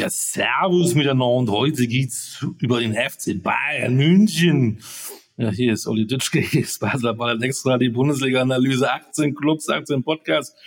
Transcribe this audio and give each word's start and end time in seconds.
Ja, 0.00 0.08
servus 0.08 0.94
miteinander. 0.94 1.52
Heute 1.52 1.86
geht's 1.86 2.42
über 2.58 2.80
den 2.80 2.94
FC 2.94 3.34
Bayern 3.42 3.96
München. 3.96 4.82
Ja, 5.36 5.50
hier 5.50 5.74
ist 5.74 5.86
Olli 5.86 6.06
Dütschke, 6.06 6.40
hier 6.40 6.62
ist 6.62 6.80
Basler 6.80 7.12
Ball 7.12 7.42
extra 7.42 7.76
die 7.76 7.90
Bundesliga-Analyse 7.90 8.90
18 8.90 9.34
Clubs, 9.34 9.68
18 9.68 10.02
Podcasts. 10.02 10.58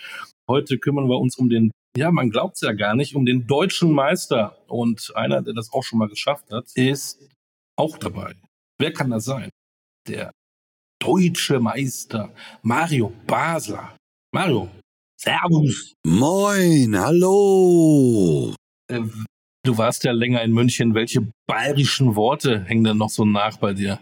Heute 0.46 0.78
kümmern 0.78 1.08
wir 1.08 1.18
uns 1.18 1.36
um 1.36 1.48
den, 1.48 1.72
ja, 1.96 2.12
man 2.12 2.30
glaubt's 2.30 2.60
ja 2.60 2.74
gar 2.74 2.94
nicht, 2.94 3.16
um 3.16 3.26
den 3.26 3.44
deutschen 3.48 3.90
Meister. 3.90 4.56
Und 4.68 5.10
einer, 5.16 5.42
der 5.42 5.54
das 5.54 5.72
auch 5.72 5.82
schon 5.82 5.98
mal 5.98 6.08
geschafft 6.08 6.52
hat, 6.52 6.66
ist 6.76 7.18
auch 7.74 7.98
dabei. 7.98 8.36
Wer 8.78 8.92
kann 8.92 9.10
das 9.10 9.24
sein? 9.24 9.50
Der 10.06 10.30
deutsche 11.02 11.58
Meister 11.58 12.32
Mario 12.62 13.12
Basler. 13.26 13.96
Mario, 14.32 14.70
Servus. 15.16 15.92
Moin, 16.06 16.96
hallo. 16.96 18.54
Äh, 18.88 19.02
du 19.64 19.78
warst 19.78 20.04
ja 20.04 20.12
länger 20.12 20.42
in 20.42 20.52
München. 20.52 20.94
Welche 20.94 21.30
bayerischen 21.46 22.16
Worte 22.16 22.64
hängen 22.64 22.84
denn 22.84 22.98
noch 22.98 23.10
so 23.10 23.24
nach 23.24 23.58
bei 23.58 23.72
dir? 23.72 24.00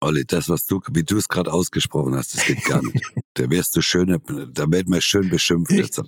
Olli, 0.00 0.24
das, 0.24 0.48
was 0.48 0.66
du, 0.66 0.80
wie 0.92 1.02
du 1.02 1.16
es 1.16 1.28
gerade 1.28 1.52
ausgesprochen 1.52 2.14
hast, 2.14 2.34
das 2.34 2.46
geht 2.46 2.64
gar 2.64 2.82
nicht. 2.82 3.04
da 3.34 3.50
wärst 3.50 3.74
du 3.74 3.82
schön, 3.82 4.06
da 4.08 4.70
wird 4.70 4.88
man 4.88 5.00
schön 5.00 5.28
beschimpft. 5.28 5.72
Jetzt. 5.72 6.00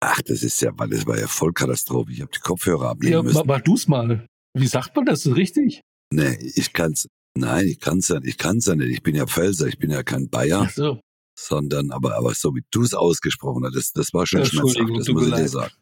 Ach, 0.00 0.20
das 0.22 0.42
ist 0.42 0.60
ja, 0.60 0.70
weil 0.76 0.88
das 0.88 1.06
war 1.06 1.18
ja 1.18 1.26
Vollkatastrophe. 1.26 2.12
Ich 2.12 2.20
habe 2.20 2.30
die 2.34 2.40
Kopfhörer 2.40 2.90
ablegen 2.90 3.14
ja, 3.14 3.22
müssen. 3.22 3.42
Mach 3.46 3.60
du's 3.60 3.88
mal. 3.88 4.26
Wie 4.54 4.66
sagt 4.66 4.94
man 4.94 5.06
das? 5.06 5.26
Richtig? 5.26 5.80
Nee, 6.12 6.36
ich 6.54 6.72
kann's. 6.72 7.08
Nein, 7.36 7.66
ich 7.66 7.80
kann's 7.80 8.08
ja, 8.08 8.20
ich 8.22 8.36
kann's 8.36 8.66
ja 8.66 8.74
nicht. 8.74 8.90
Ich 8.90 9.02
bin 9.02 9.14
ja 9.14 9.26
Pfälzer, 9.26 9.66
ich 9.66 9.78
bin 9.78 9.90
ja 9.90 10.02
kein 10.02 10.28
Bayer. 10.28 10.66
Ach 10.66 10.70
so. 10.70 11.00
Sondern, 11.38 11.90
aber, 11.92 12.16
aber 12.16 12.34
so 12.34 12.54
wie 12.54 12.62
du 12.70 12.82
es 12.82 12.94
ausgesprochen 12.94 13.64
hast, 13.64 13.74
das, 13.74 13.92
das 13.92 14.12
war 14.12 14.26
schon 14.26 14.40
ja, 14.40 14.46
schmerzhaft, 14.46 14.90
das 14.98 15.08
muss 15.08 15.26
ich 15.26 15.34
dir 15.34 15.48
sagen. 15.48 15.72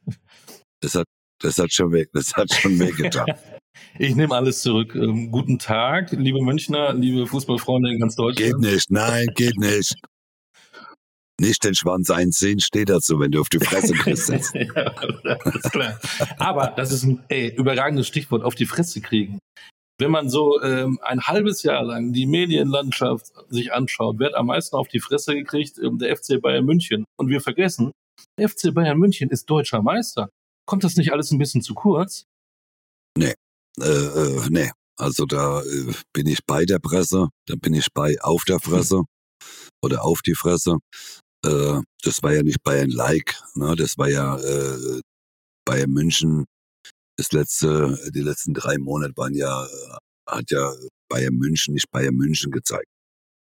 Das 0.81 0.95
hat, 0.95 1.07
das 1.41 1.59
hat 1.59 1.73
schon 1.73 1.93
weg, 1.93 2.11
das 2.13 2.35
hat 2.35 2.53
schon 2.53 2.79
wehgetan. 2.79 3.27
ich 3.99 4.15
nehme 4.15 4.35
alles 4.35 4.61
zurück. 4.61 4.95
Ähm, 4.95 5.31
guten 5.31 5.59
Tag, 5.59 6.13
liebe 6.13 6.41
Münchner, 6.41 6.93
liebe 6.95 7.27
Fußballfreunde 7.27 7.93
in 7.93 8.01
ganz 8.01 8.17
Deutschland. 8.17 8.63
Geht 8.63 8.73
nicht, 8.73 8.91
nein, 8.91 9.27
geht 9.35 9.59
nicht. 9.59 9.95
Nicht 11.41 11.65
den 11.65 11.75
Schwanz 11.75 12.11
einziehen, 12.11 12.61
steht 12.61 12.91
dazu, 12.91 13.19
wenn 13.19 13.31
du 13.31 13.41
auf 13.41 13.49
die 13.49 13.61
Fresse 13.61 13.95
kriegst. 13.95 14.29
ja, 14.55 15.39
klar. 15.71 15.99
Aber 16.37 16.75
das 16.77 16.93
ist 16.93 17.05
ein 17.05 17.25
ey, 17.29 17.55
überragendes 17.57 18.07
Stichwort, 18.07 18.45
auf 18.45 18.55
die 18.55 18.67
Fresse 18.67 19.01
kriegen. 19.01 19.39
Wenn 19.99 20.11
man 20.11 20.29
so 20.29 20.63
ähm, 20.63 20.99
ein 21.03 21.23
halbes 21.23 21.63
Jahr 21.63 21.83
lang 21.83 22.13
die 22.13 22.27
Medienlandschaft 22.27 23.33
sich 23.49 23.73
anschaut, 23.73 24.19
wird 24.19 24.35
am 24.35 24.47
meisten 24.47 24.77
auf 24.77 24.89
die 24.89 25.01
Fresse 25.01 25.35
gekriegt 25.35 25.79
ähm, 25.79 25.99
der 25.99 26.15
FC 26.15 26.41
Bayern 26.41 26.67
München. 26.67 27.05
Und 27.17 27.29
wir 27.29 27.41
vergessen, 27.41 27.93
der 28.39 28.49
FC 28.49 28.75
Bayern 28.75 28.99
München 28.99 29.31
ist 29.31 29.49
deutscher 29.49 29.81
Meister. 29.81 30.29
Kommt 30.71 30.85
das 30.85 30.95
nicht 30.95 31.13
alles 31.13 31.33
ein 31.33 31.39
bisschen 31.39 31.63
zu 31.63 31.75
kurz? 31.75 32.27
Nee, 33.19 33.35
äh, 33.81 33.83
äh, 33.83 34.47
nee. 34.51 34.71
Also 34.97 35.27
da 35.27 35.63
äh, 35.63 35.93
bin 36.13 36.29
ich 36.29 36.47
bei 36.47 36.65
der 36.65 36.79
Presse, 36.79 37.27
da 37.49 37.57
bin 37.57 37.75
ich 37.75 37.89
bei 37.93 38.17
auf 38.21 38.45
der 38.45 38.61
Fresse 38.61 39.03
oder 39.83 40.05
auf 40.05 40.23
die 40.23 40.37
Fresse. 40.37 40.77
Äh, 41.45 41.81
das 42.05 42.23
war 42.23 42.33
ja 42.33 42.45
nicht 42.45 42.63
Bayern-like, 42.63 43.35
ne? 43.57 43.75
das 43.75 43.99
war 43.99 44.09
ja 44.11 44.39
äh, 44.39 45.01
Bayern 45.65 45.91
München. 45.91 46.45
Das 47.17 47.33
letzte, 47.33 47.99
die 48.15 48.23
letzten 48.23 48.55
drei 48.55 48.79
Monate 48.79 49.15
waren 49.17 49.35
ja, 49.35 49.67
äh, 49.67 49.97
hat 50.29 50.53
ja 50.53 50.73
Bayern 51.09 51.35
München 51.35 51.75
nicht 51.75 51.91
Bayern 51.91 52.15
München 52.15 52.53
gezeigt, 52.53 52.93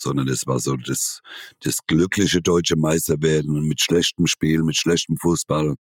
sondern 0.02 0.30
es 0.30 0.48
war 0.48 0.62
so 0.62 0.78
das, 0.78 1.20
das 1.64 1.80
glückliche 1.86 2.42
deutsche 2.42 2.78
Meisterwerden 2.78 3.68
mit 3.68 3.82
schlechtem 3.82 4.26
Spiel, 4.26 4.64
mit 4.64 4.78
schlechtem 4.78 5.18
Fußball. 5.18 5.76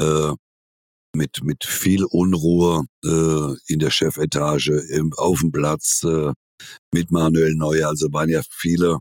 Äh, 0.00 0.32
mit, 1.16 1.42
mit 1.42 1.64
viel 1.64 2.04
Unruhe 2.04 2.84
äh, 3.04 3.72
in 3.72 3.78
der 3.78 3.90
Chefetage, 3.90 4.70
im, 4.90 5.12
auf 5.14 5.40
dem 5.40 5.50
Platz, 5.50 6.04
äh, 6.04 6.32
mit 6.92 7.10
Manuel 7.10 7.54
Neuer. 7.54 7.88
Also 7.88 8.12
waren 8.12 8.28
ja 8.28 8.42
viele, 8.50 8.98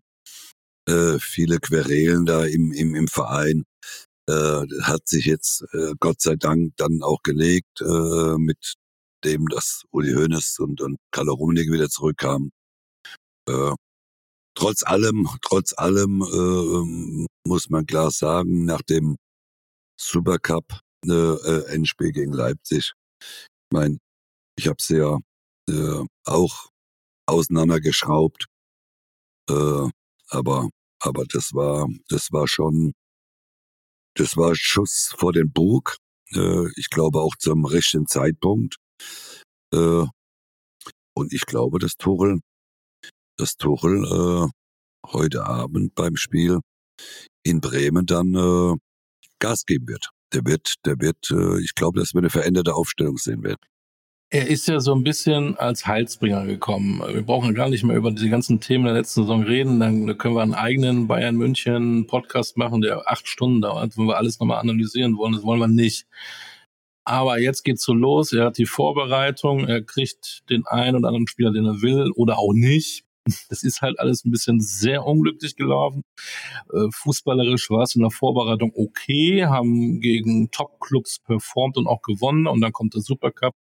äh, 0.87 1.17
viele 1.19 1.59
Querelen 1.59 2.25
da 2.25 2.45
im, 2.45 2.71
im, 2.71 2.95
im 2.95 3.07
Verein. 3.07 3.63
Äh, 4.27 4.65
hat 4.81 5.07
sich 5.07 5.25
jetzt 5.25 5.63
äh, 5.73 5.93
Gott 5.99 6.21
sei 6.21 6.35
Dank 6.35 6.73
dann 6.77 7.01
auch 7.03 7.21
gelegt, 7.21 7.81
äh, 7.81 8.37
mit 8.37 8.75
dem, 9.23 9.47
dass 9.47 9.83
Uli 9.91 10.13
Hoeneß 10.13 10.59
und, 10.59 10.81
und 10.81 10.97
Kalle 11.11 11.31
Rummenigge 11.31 11.71
wieder 11.71 11.89
zurückkamen. 11.89 12.51
Äh, 13.47 13.73
trotz 14.55 14.83
allem, 14.83 15.27
trotz 15.41 15.73
allem 15.77 16.21
äh, 16.21 17.27
muss 17.47 17.69
man 17.69 17.85
klar 17.85 18.09
sagen, 18.09 18.65
nach 18.65 18.81
dem 18.81 19.15
Supercup 19.99 20.81
äh, 21.09 21.73
Endspiel 21.73 22.11
gegen 22.11 22.33
Leipzig. 22.33 22.93
Ich 23.21 23.71
meine, 23.71 23.97
ich 24.57 24.67
habe 24.67 24.81
sie 24.81 24.97
ja 24.97 25.19
äh, 25.69 26.05
auch 26.25 26.69
auseinandergeschraubt, 27.27 28.45
äh, 29.49 29.89
aber 30.29 30.69
aber 30.99 31.25
das 31.31 31.53
war 31.53 31.87
das 32.09 32.31
war 32.31 32.47
schon 32.47 32.93
das 34.15 34.37
war 34.37 34.55
Schuss 34.55 35.13
vor 35.17 35.33
den 35.33 35.51
Bug. 35.51 35.97
Äh, 36.33 36.69
ich 36.75 36.89
glaube 36.89 37.21
auch 37.21 37.35
zum 37.37 37.65
richtigen 37.65 38.07
Zeitpunkt. 38.07 38.77
Äh, 39.73 40.05
und 41.17 41.33
ich 41.33 41.45
glaube, 41.45 41.79
dass 41.79 41.95
Tuchel, 41.95 42.39
dass 43.37 43.55
Tuchel 43.57 44.03
äh, 44.05 44.49
heute 45.11 45.45
Abend 45.45 45.95
beim 45.95 46.15
Spiel 46.15 46.59
in 47.43 47.61
Bremen 47.61 48.05
dann 48.05 48.33
äh, 48.35 48.77
Gas 49.39 49.65
geben 49.65 49.87
wird 49.87 50.14
der 50.35 50.45
wird, 50.45 50.75
der 50.85 50.99
wird, 50.99 51.31
äh, 51.31 51.61
ich 51.61 51.73
glaube, 51.75 51.99
dass 51.99 52.13
wir 52.13 52.19
eine 52.19 52.29
veränderte 52.29 52.75
Aufstellung 52.75 53.17
sehen 53.17 53.43
werden. 53.43 53.61
Er 54.31 54.47
ist 54.47 54.67
ja 54.67 54.79
so 54.79 54.93
ein 54.93 55.03
bisschen 55.03 55.55
als 55.57 55.85
Heilsbringer 55.85 56.45
gekommen. 56.45 57.01
Wir 57.07 57.21
brauchen 57.21 57.53
gar 57.53 57.69
nicht 57.69 57.83
mehr 57.83 57.95
über 57.95 58.11
diese 58.11 58.29
ganzen 58.29 58.59
Themen 58.59 58.85
der 58.85 58.93
letzten 58.93 59.21
Saison 59.21 59.43
reden. 59.43 59.79
Dann 59.79 60.17
können 60.17 60.35
wir 60.35 60.41
einen 60.41 60.55
eigenen 60.55 61.07
Bayern 61.07 61.35
München 61.35 62.07
Podcast 62.07 62.57
machen, 62.57 62.81
der 62.81 63.09
acht 63.09 63.27
Stunden 63.27 63.61
dauert, 63.61 63.97
wenn 63.97 64.07
wir 64.07 64.17
alles 64.17 64.39
nochmal 64.39 64.59
analysieren 64.59 65.15
wollen. 65.17 65.33
Das 65.33 65.43
wollen 65.43 65.59
wir 65.59 65.67
nicht. 65.67 66.07
Aber 67.05 67.39
jetzt 67.39 67.63
geht's 67.63 67.83
so 67.83 67.93
los. 67.93 68.33
Er 68.33 68.45
hat 68.45 68.57
die 68.57 68.65
Vorbereitung. 68.65 69.67
Er 69.67 69.83
kriegt 69.83 70.49
den 70.49 70.65
einen 70.65 70.97
oder 70.97 71.09
anderen 71.09 71.27
Spieler, 71.27 71.51
den 71.53 71.65
er 71.65 71.81
will 71.83 72.11
oder 72.15 72.39
auch 72.39 72.51
nicht. 72.51 73.04
Das 73.49 73.63
ist 73.63 73.81
halt 73.81 73.99
alles 73.99 74.23
ein 74.23 74.31
bisschen 74.31 74.59
sehr 74.59 75.03
unglücklich 75.05 75.55
gelaufen. 75.55 76.03
Äh, 76.71 76.87
fußballerisch 76.91 77.69
war 77.69 77.83
es 77.83 77.95
in 77.95 78.01
der 78.01 78.11
Vorbereitung 78.11 78.71
okay, 78.75 79.45
haben 79.45 79.99
gegen 79.99 80.51
Top-Clubs 80.51 81.19
performt 81.19 81.77
und 81.77 81.87
auch 81.87 82.01
gewonnen 82.01 82.47
und 82.47 82.61
dann 82.61 82.71
kommt 82.71 82.93
der 82.93 83.01
Supercup. 83.01 83.53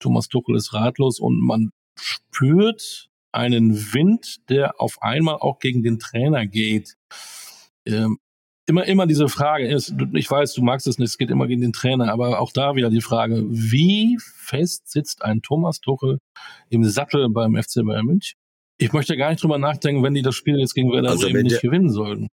Thomas 0.00 0.28
Tuchel 0.28 0.56
ist 0.56 0.74
ratlos 0.74 1.20
und 1.20 1.40
man 1.40 1.70
spürt 1.98 3.08
einen 3.32 3.92
Wind, 3.92 4.48
der 4.48 4.80
auf 4.80 5.00
einmal 5.02 5.36
auch 5.36 5.58
gegen 5.58 5.82
den 5.82 5.98
Trainer 5.98 6.46
geht. 6.46 6.96
Ähm, 7.86 8.18
immer, 8.66 8.84
immer 8.86 9.06
diese 9.06 9.28
Frage 9.28 9.68
ist, 9.68 9.94
ich 10.14 10.30
weiß, 10.30 10.54
du 10.54 10.62
magst 10.62 10.86
es 10.86 10.98
nicht, 10.98 11.10
es 11.10 11.18
geht 11.18 11.30
immer 11.30 11.46
gegen 11.46 11.60
den 11.60 11.72
Trainer, 11.72 12.12
aber 12.12 12.40
auch 12.40 12.52
da 12.52 12.74
wieder 12.74 12.90
die 12.90 13.00
Frage, 13.00 13.44
wie 13.48 14.18
fest 14.20 14.90
sitzt 14.90 15.22
ein 15.22 15.42
Thomas 15.42 15.80
Tuchel 15.80 16.18
im 16.70 16.84
Sattel 16.84 17.28
beim 17.30 17.54
FC 17.54 17.84
Bayern 17.84 18.06
München? 18.06 18.38
Ich 18.78 18.92
möchte 18.92 19.16
gar 19.16 19.30
nicht 19.30 19.42
drüber 19.42 19.58
nachdenken, 19.58 20.02
wenn 20.02 20.14
die 20.14 20.22
das 20.22 20.34
Spiel 20.34 20.58
jetzt 20.58 20.74
gegen 20.74 20.92
Werder 20.92 21.10
also 21.10 21.26
Bremen 21.26 21.44
nicht 21.44 21.62
gewinnen 21.62 21.90
sollten. 21.90 22.28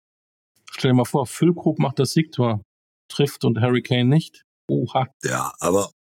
Stell 0.71 0.91
dir 0.91 0.95
mal 0.95 1.05
vor, 1.05 1.25
Füllkrug 1.25 1.79
macht 1.79 1.99
das 1.99 2.11
Siegtor, 2.11 2.61
trifft 3.07 3.45
und 3.45 3.61
Harry 3.61 3.81
Kane 3.81 4.05
nicht. 4.05 4.43
Oha. 4.67 5.07
Ja, 5.23 5.53
aber, 5.59 5.91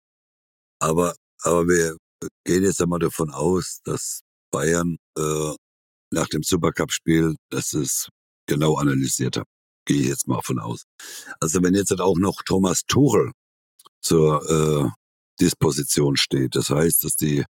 aber, 0.80 1.14
aber 1.42 1.66
wir 1.66 1.96
gehen 2.44 2.64
jetzt 2.64 2.80
einmal 2.80 2.98
davon 2.98 3.30
aus, 3.30 3.80
dass 3.84 4.22
Bayern 4.50 4.96
äh, 5.16 5.54
nach 6.12 6.28
dem 6.28 6.42
Supercup-Spiel, 6.42 7.36
dass 7.50 7.72
es 7.72 8.08
genau 8.46 8.76
analysiert 8.76 9.36
hat. 9.36 9.46
Gehe 9.86 10.00
ich 10.02 10.08
jetzt 10.08 10.28
mal 10.28 10.40
von 10.42 10.58
aus. 10.58 10.84
Also 11.40 11.62
wenn 11.62 11.74
jetzt 11.74 11.90
halt 11.90 12.00
auch 12.00 12.18
noch 12.18 12.42
Thomas 12.44 12.82
Tuchel 12.86 13.32
zur 14.00 14.48
äh, 14.48 14.88
Disposition 15.40 16.16
steht, 16.16 16.54
das 16.54 16.70
heißt, 16.70 17.04
dass 17.04 17.16
die 17.16 17.44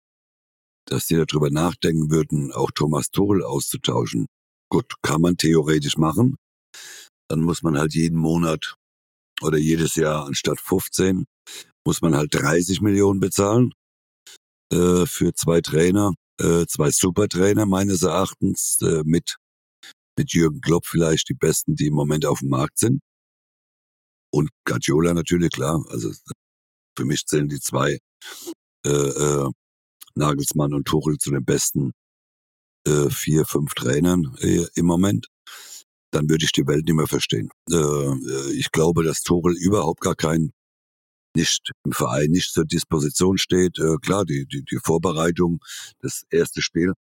dass 0.89 1.07
die 1.07 1.17
darüber 1.17 1.51
nachdenken 1.51 2.11
würden, 2.11 2.53
auch 2.53 2.71
Thomas 2.71 3.11
Tuchel 3.11 3.43
auszutauschen. 3.45 4.27
Gut, 4.71 4.95
kann 5.03 5.21
man 5.21 5.37
theoretisch 5.37 5.97
machen. 5.97 6.37
Dann 7.29 7.41
muss 7.41 7.63
man 7.63 7.79
halt 7.79 7.95
jeden 7.95 8.19
Monat 8.19 8.75
oder 9.43 9.59
jedes 9.59 9.95
Jahr 9.95 10.27
anstatt 10.27 10.61
15 10.61 11.25
muss 11.87 12.03
man 12.03 12.15
halt 12.15 12.35
30 12.35 12.81
Millionen 12.81 13.21
bezahlen 13.21 13.73
äh, 14.73 15.07
für 15.07 15.33
zwei 15.33 15.61
Trainer, 15.61 16.13
äh, 16.41 16.67
zwei 16.67 16.91
Supertrainer 16.91 17.67
meines 17.67 18.03
Erachtens 18.03 18.79
äh, 18.83 19.03
mit 19.05 19.37
mit 20.19 20.33
Jürgen 20.33 20.61
Klopp 20.61 20.85
vielleicht 20.85 21.29
die 21.29 21.35
besten, 21.35 21.77
die 21.77 21.87
im 21.87 21.95
Moment 21.95 22.27
auf 22.27 22.41
dem 22.41 22.49
Markt 22.49 22.79
sind. 22.79 23.01
Und 24.35 24.51
Guardiola 24.67 25.15
natürlich 25.15 25.51
klar. 25.51 25.83
Also 25.89 26.13
für 26.99 27.05
mich 27.05 27.25
zählen 27.25 27.49
die 27.49 27.61
zwei 27.61 27.99
äh, 28.85 28.91
äh, 28.91 29.51
Nagelsmann 30.19 30.75
und 30.75 30.87
Tuchel 30.87 31.17
zu 31.19 31.31
den 31.31 31.45
besten 31.45 31.93
äh, 32.87 33.11
vier, 33.11 33.45
fünf 33.45 33.75
Trainern 33.75 34.37
äh, 34.41 34.67
im 34.75 34.87
Moment, 34.87 35.29
dann 36.11 36.29
würde 36.29 36.45
ich 36.45 36.53
die 36.53 36.67
Welt 36.67 36.85
nicht 36.85 36.95
mehr 36.95 37.07
verstehen. 37.07 37.51
Äh, 37.71 37.77
äh 37.77 38.53
ich 38.53 38.71
glaube, 38.71 39.03
dass 39.05 39.23
Tuchel 39.23 39.57
überhaupt 39.57 40.01
gar 40.01 40.15
kein 40.15 40.53
nicht 41.35 41.71
im 41.85 41.93
Verein 41.93 42.31
nicht 42.31 42.53
zur 42.53 42.65
Disposition 42.65 43.39
steht. 43.39 43.79
Äh, 43.79 43.97
klar, 44.03 44.25
die, 44.25 44.47
die, 44.47 44.65
die 44.65 44.79
Vorbereitung, 44.83 45.61
das 46.01 46.25
erste 46.31 46.63
Spiel, 46.63 46.95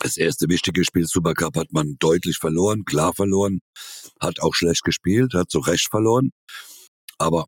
das 0.00 0.16
erste 0.16 0.48
wichtige 0.48 0.84
Spiel 0.84 1.06
Supercup 1.06 1.56
hat 1.56 1.72
man 1.72 1.96
deutlich 1.98 2.38
verloren, 2.38 2.84
klar 2.84 3.12
verloren, 3.14 3.60
hat 4.20 4.40
auch 4.40 4.54
schlecht 4.54 4.82
gespielt, 4.82 5.34
hat 5.34 5.50
zu 5.50 5.60
Recht 5.60 5.88
verloren. 5.90 6.30
Aber 7.18 7.46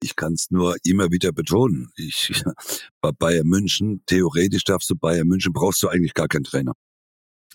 ich 0.00 0.16
kann 0.16 0.32
es 0.32 0.50
nur 0.50 0.76
immer 0.84 1.10
wieder 1.10 1.32
betonen. 1.32 1.90
Ich, 1.96 2.32
bei 3.00 3.12
Bayern 3.12 3.46
München, 3.46 4.02
theoretisch 4.06 4.64
darfst 4.64 4.88
du 4.90 4.96
Bayern 4.96 5.28
München, 5.28 5.52
brauchst 5.52 5.82
du 5.82 5.88
eigentlich 5.88 6.14
gar 6.14 6.28
keinen 6.28 6.44
Trainer. 6.44 6.72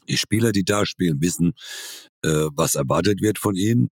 Die 0.10 0.18
Spieler, 0.18 0.52
die 0.52 0.64
da 0.64 0.86
spielen, 0.86 1.22
wissen, 1.22 1.54
äh, 2.24 2.48
was 2.54 2.76
erwartet 2.76 3.22
wird 3.22 3.40
von 3.40 3.56
ihnen, 3.56 3.90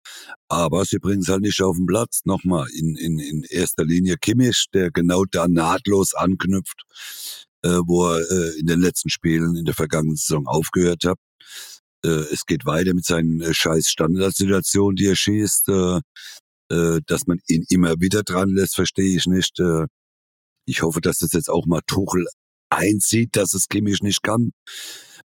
aber 0.48 0.84
sie 0.84 0.98
bringen 0.98 1.22
es 1.22 1.28
halt 1.28 1.42
nicht 1.42 1.60
auf 1.62 1.76
den 1.76 1.86
Platz. 1.86 2.20
Nochmal, 2.24 2.68
in, 2.70 2.96
in, 2.96 3.18
in 3.18 3.42
erster 3.42 3.84
Linie 3.84 4.16
Kimmich, 4.16 4.66
der 4.72 4.90
genau 4.90 5.24
da 5.24 5.48
nahtlos 5.48 6.14
anknüpft, 6.14 6.82
äh, 7.62 7.80
wo 7.86 8.06
er 8.06 8.20
äh, 8.30 8.58
in 8.60 8.66
den 8.66 8.80
letzten 8.80 9.10
Spielen 9.10 9.56
in 9.56 9.64
der 9.64 9.74
vergangenen 9.74 10.16
Saison 10.16 10.46
aufgehört 10.46 11.04
hat. 11.04 11.18
Äh, 12.04 12.32
es 12.32 12.46
geht 12.46 12.66
weiter 12.66 12.94
mit 12.94 13.04
seinen 13.04 13.40
äh, 13.40 13.52
scheiß 13.52 13.88
Standardsituationen, 13.90 14.96
die 14.96 15.06
er 15.06 15.16
schießt. 15.16 15.68
Äh, 15.68 16.00
äh, 16.70 17.00
dass 17.06 17.26
man 17.26 17.38
ihn 17.48 17.64
immer 17.68 18.00
wieder 18.00 18.22
dran 18.22 18.50
lässt, 18.50 18.74
verstehe 18.74 19.16
ich 19.16 19.26
nicht. 19.26 19.58
Äh, 19.60 19.86
ich 20.66 20.82
hoffe, 20.82 21.00
dass 21.00 21.18
das 21.18 21.32
jetzt 21.32 21.48
auch 21.48 21.66
mal 21.66 21.80
Tuchel 21.86 22.26
einzieht, 22.70 23.36
dass 23.36 23.54
es 23.54 23.68
Kimmich 23.68 24.02
nicht 24.02 24.22
kann. 24.22 24.50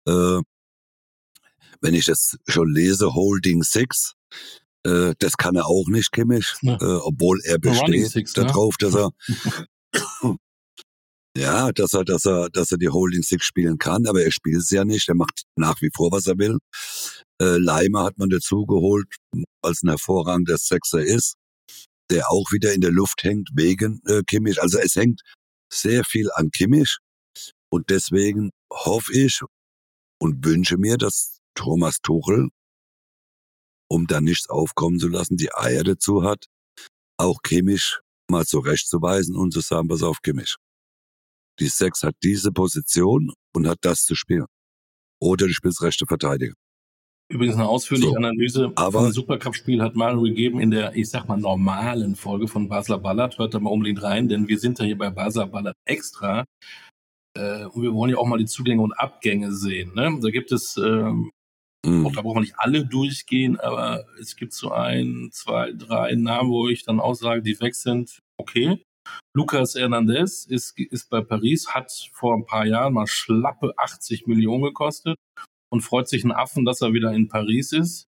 Äh, 0.07 0.41
wenn 1.81 1.95
ich 1.95 2.07
das 2.07 2.37
schon 2.49 2.73
lese, 2.73 3.15
Holding 3.15 3.63
Six, 3.63 4.15
äh, 4.85 5.15
das 5.19 5.37
kann 5.37 5.57
er 5.57 5.67
auch 5.67 5.89
nicht, 5.89 6.13
Kimmich, 6.13 6.55
ja. 6.63 6.77
äh, 6.81 7.01
obwohl 7.03 7.41
er 7.45 7.59
besteht 7.59 8.11
Six, 8.11 8.33
darauf, 8.33 8.77
ja. 8.81 8.89
dass 8.89 8.95
er 8.95 9.11
ja, 11.37 11.71
dass 11.73 11.93
er, 11.93 12.05
dass 12.05 12.25
er, 12.25 12.49
dass 12.51 12.73
er 12.73 12.79
die 12.79 12.89
Holding 12.89 13.23
Six 13.23 13.45
spielen 13.45 13.79
kann, 13.79 14.07
aber 14.07 14.23
er 14.23 14.33
spielt 14.33 14.63
es 14.63 14.71
ja 14.71 14.85
nicht. 14.85 15.09
Er 15.09 15.15
macht 15.15 15.43
nach 15.55 15.81
wie 15.83 15.91
vor, 15.95 16.11
was 16.13 16.27
er 16.27 16.39
will. 16.39 16.59
Äh, 17.41 17.59
Leimer 17.59 18.05
hat 18.05 18.19
man 18.19 18.31
dazu 18.31 18.65
geholt, 18.65 19.09
als 19.63 19.83
ein 19.83 19.89
hervorragender 19.91 20.57
Sechser 20.57 21.05
ist, 21.05 21.35
der 22.11 22.31
auch 22.31 22.51
wieder 22.53 22.73
in 22.73 22.81
der 22.81 22.93
Luft 22.93 23.23
hängt 23.25 23.51
wegen 23.55 24.01
äh, 24.07 24.23
Kimmich. 24.27 24.63
Also 24.63 24.79
es 24.79 24.97
hängt 24.97 25.23
sehr 25.73 26.05
viel 26.05 26.31
an 26.33 26.51
Kimmich 26.51 26.99
und 27.71 27.91
deswegen 27.91 28.51
hoffe 28.73 29.13
ich 29.13 29.41
und 30.21 30.45
wünsche 30.45 30.79
mir, 30.79 30.97
dass 30.97 31.39
Thomas 31.55 31.99
Tuchel, 32.03 32.49
um 33.91 34.07
da 34.07 34.21
nichts 34.21 34.49
aufkommen 34.49 34.99
zu 34.99 35.09
lassen, 35.09 35.37
die 35.37 35.53
Eier 35.55 35.85
dazu 35.85 36.23
hat, 36.23 36.47
auch 37.19 37.43
Kimmich 37.43 37.99
mal 38.31 38.45
zurechtzuweisen 38.45 39.37
und 39.37 39.53
zu 39.53 39.61
sagen, 39.61 39.89
pass 39.89 40.03
auf 40.03 40.21
Kimmich. 40.23 40.57
Die 41.61 41.69
Sechs 41.69 42.03
hat 42.03 42.15
diese 42.23 42.53
Position 42.53 43.33
und 43.55 43.67
hat 43.67 43.79
das 43.83 44.05
zu 44.05 44.15
spielen. 44.15 44.47
Oder 45.21 45.47
du 45.47 45.53
spielst 45.55 45.81
rechte 45.83 46.07
Verteidiger. 46.07 46.55
Übrigens 47.29 47.57
eine 47.57 47.67
ausführliche 47.67 48.11
so, 48.11 48.17
Analyse 48.17 48.73
aber, 48.77 49.01
vom 49.01 49.13
Supercup-Spiel 49.13 49.83
hat 49.83 49.97
Mario 49.97 50.23
gegeben 50.23 50.61
in 50.61 50.71
der, 50.71 50.95
ich 50.95 51.11
sag 51.11 51.27
mal, 51.27 51.37
normalen 51.37 52.15
Folge 52.15 52.47
von 52.47 52.69
Basler 52.69 52.99
Ballard. 52.99 53.37
Hört 53.39 53.55
da 53.55 53.59
mal 53.59 53.71
unbedingt 53.71 54.03
rein, 54.03 54.29
denn 54.29 54.47
wir 54.47 54.59
sind 54.59 54.79
ja 54.79 54.85
hier 54.85 54.99
bei 54.99 55.11
Basler 55.11 55.47
Ballard 55.47 55.75
extra. 55.85 56.45
Äh, 57.37 57.65
und 57.65 57.83
wir 57.83 57.93
wollen 57.93 58.13
ja 58.13 58.19
auch 58.19 58.29
mal 58.29 58.39
die 58.39 58.47
Zugänge 58.47 58.81
und 58.81 58.93
Abgänge 58.93 59.53
sehen. 59.53 59.93
Ne? 59.95 60.17
Da 60.23 60.31
gibt 60.31 60.53
es, 60.53 60.77
ähm, 60.77 61.33
mhm. 61.85 62.07
auch 62.07 62.13
da 62.13 62.23
brauchen 62.23 62.37
wir 62.37 62.41
nicht 62.43 62.59
alle 62.59 62.87
durchgehen, 62.87 63.59
aber 63.59 64.05
es 64.21 64.37
gibt 64.37 64.53
so 64.53 64.71
ein, 64.71 65.31
zwei, 65.33 65.73
drei 65.73 66.15
Namen, 66.15 66.51
wo 66.51 66.69
ich 66.69 66.85
dann 66.85 67.01
auch 67.01 67.15
sage, 67.15 67.43
die 67.43 67.61
weg 67.61 67.75
sind, 67.75 68.21
okay. 68.39 68.81
Lucas 69.37 69.75
Hernandez 69.75 70.47
ist, 70.47 70.79
ist 70.79 71.11
bei 71.11 71.21
Paris, 71.21 71.69
hat 71.69 71.93
vor 72.13 72.35
ein 72.35 72.47
paar 72.47 72.67
Jahren 72.67 72.95
mal 72.95 73.07
schlappe 73.07 73.73
80 73.77 74.27
Millionen 74.27 74.63
gekostet 74.63 75.17
und 75.73 75.83
freut 75.83 76.09
sich 76.09 76.25
einen 76.25 76.33
Affen, 76.33 76.65
dass 76.65 76.81
er 76.81 76.93
wieder 76.93 77.13
in 77.13 77.29
Paris 77.29 77.73
ist. 77.73 78.07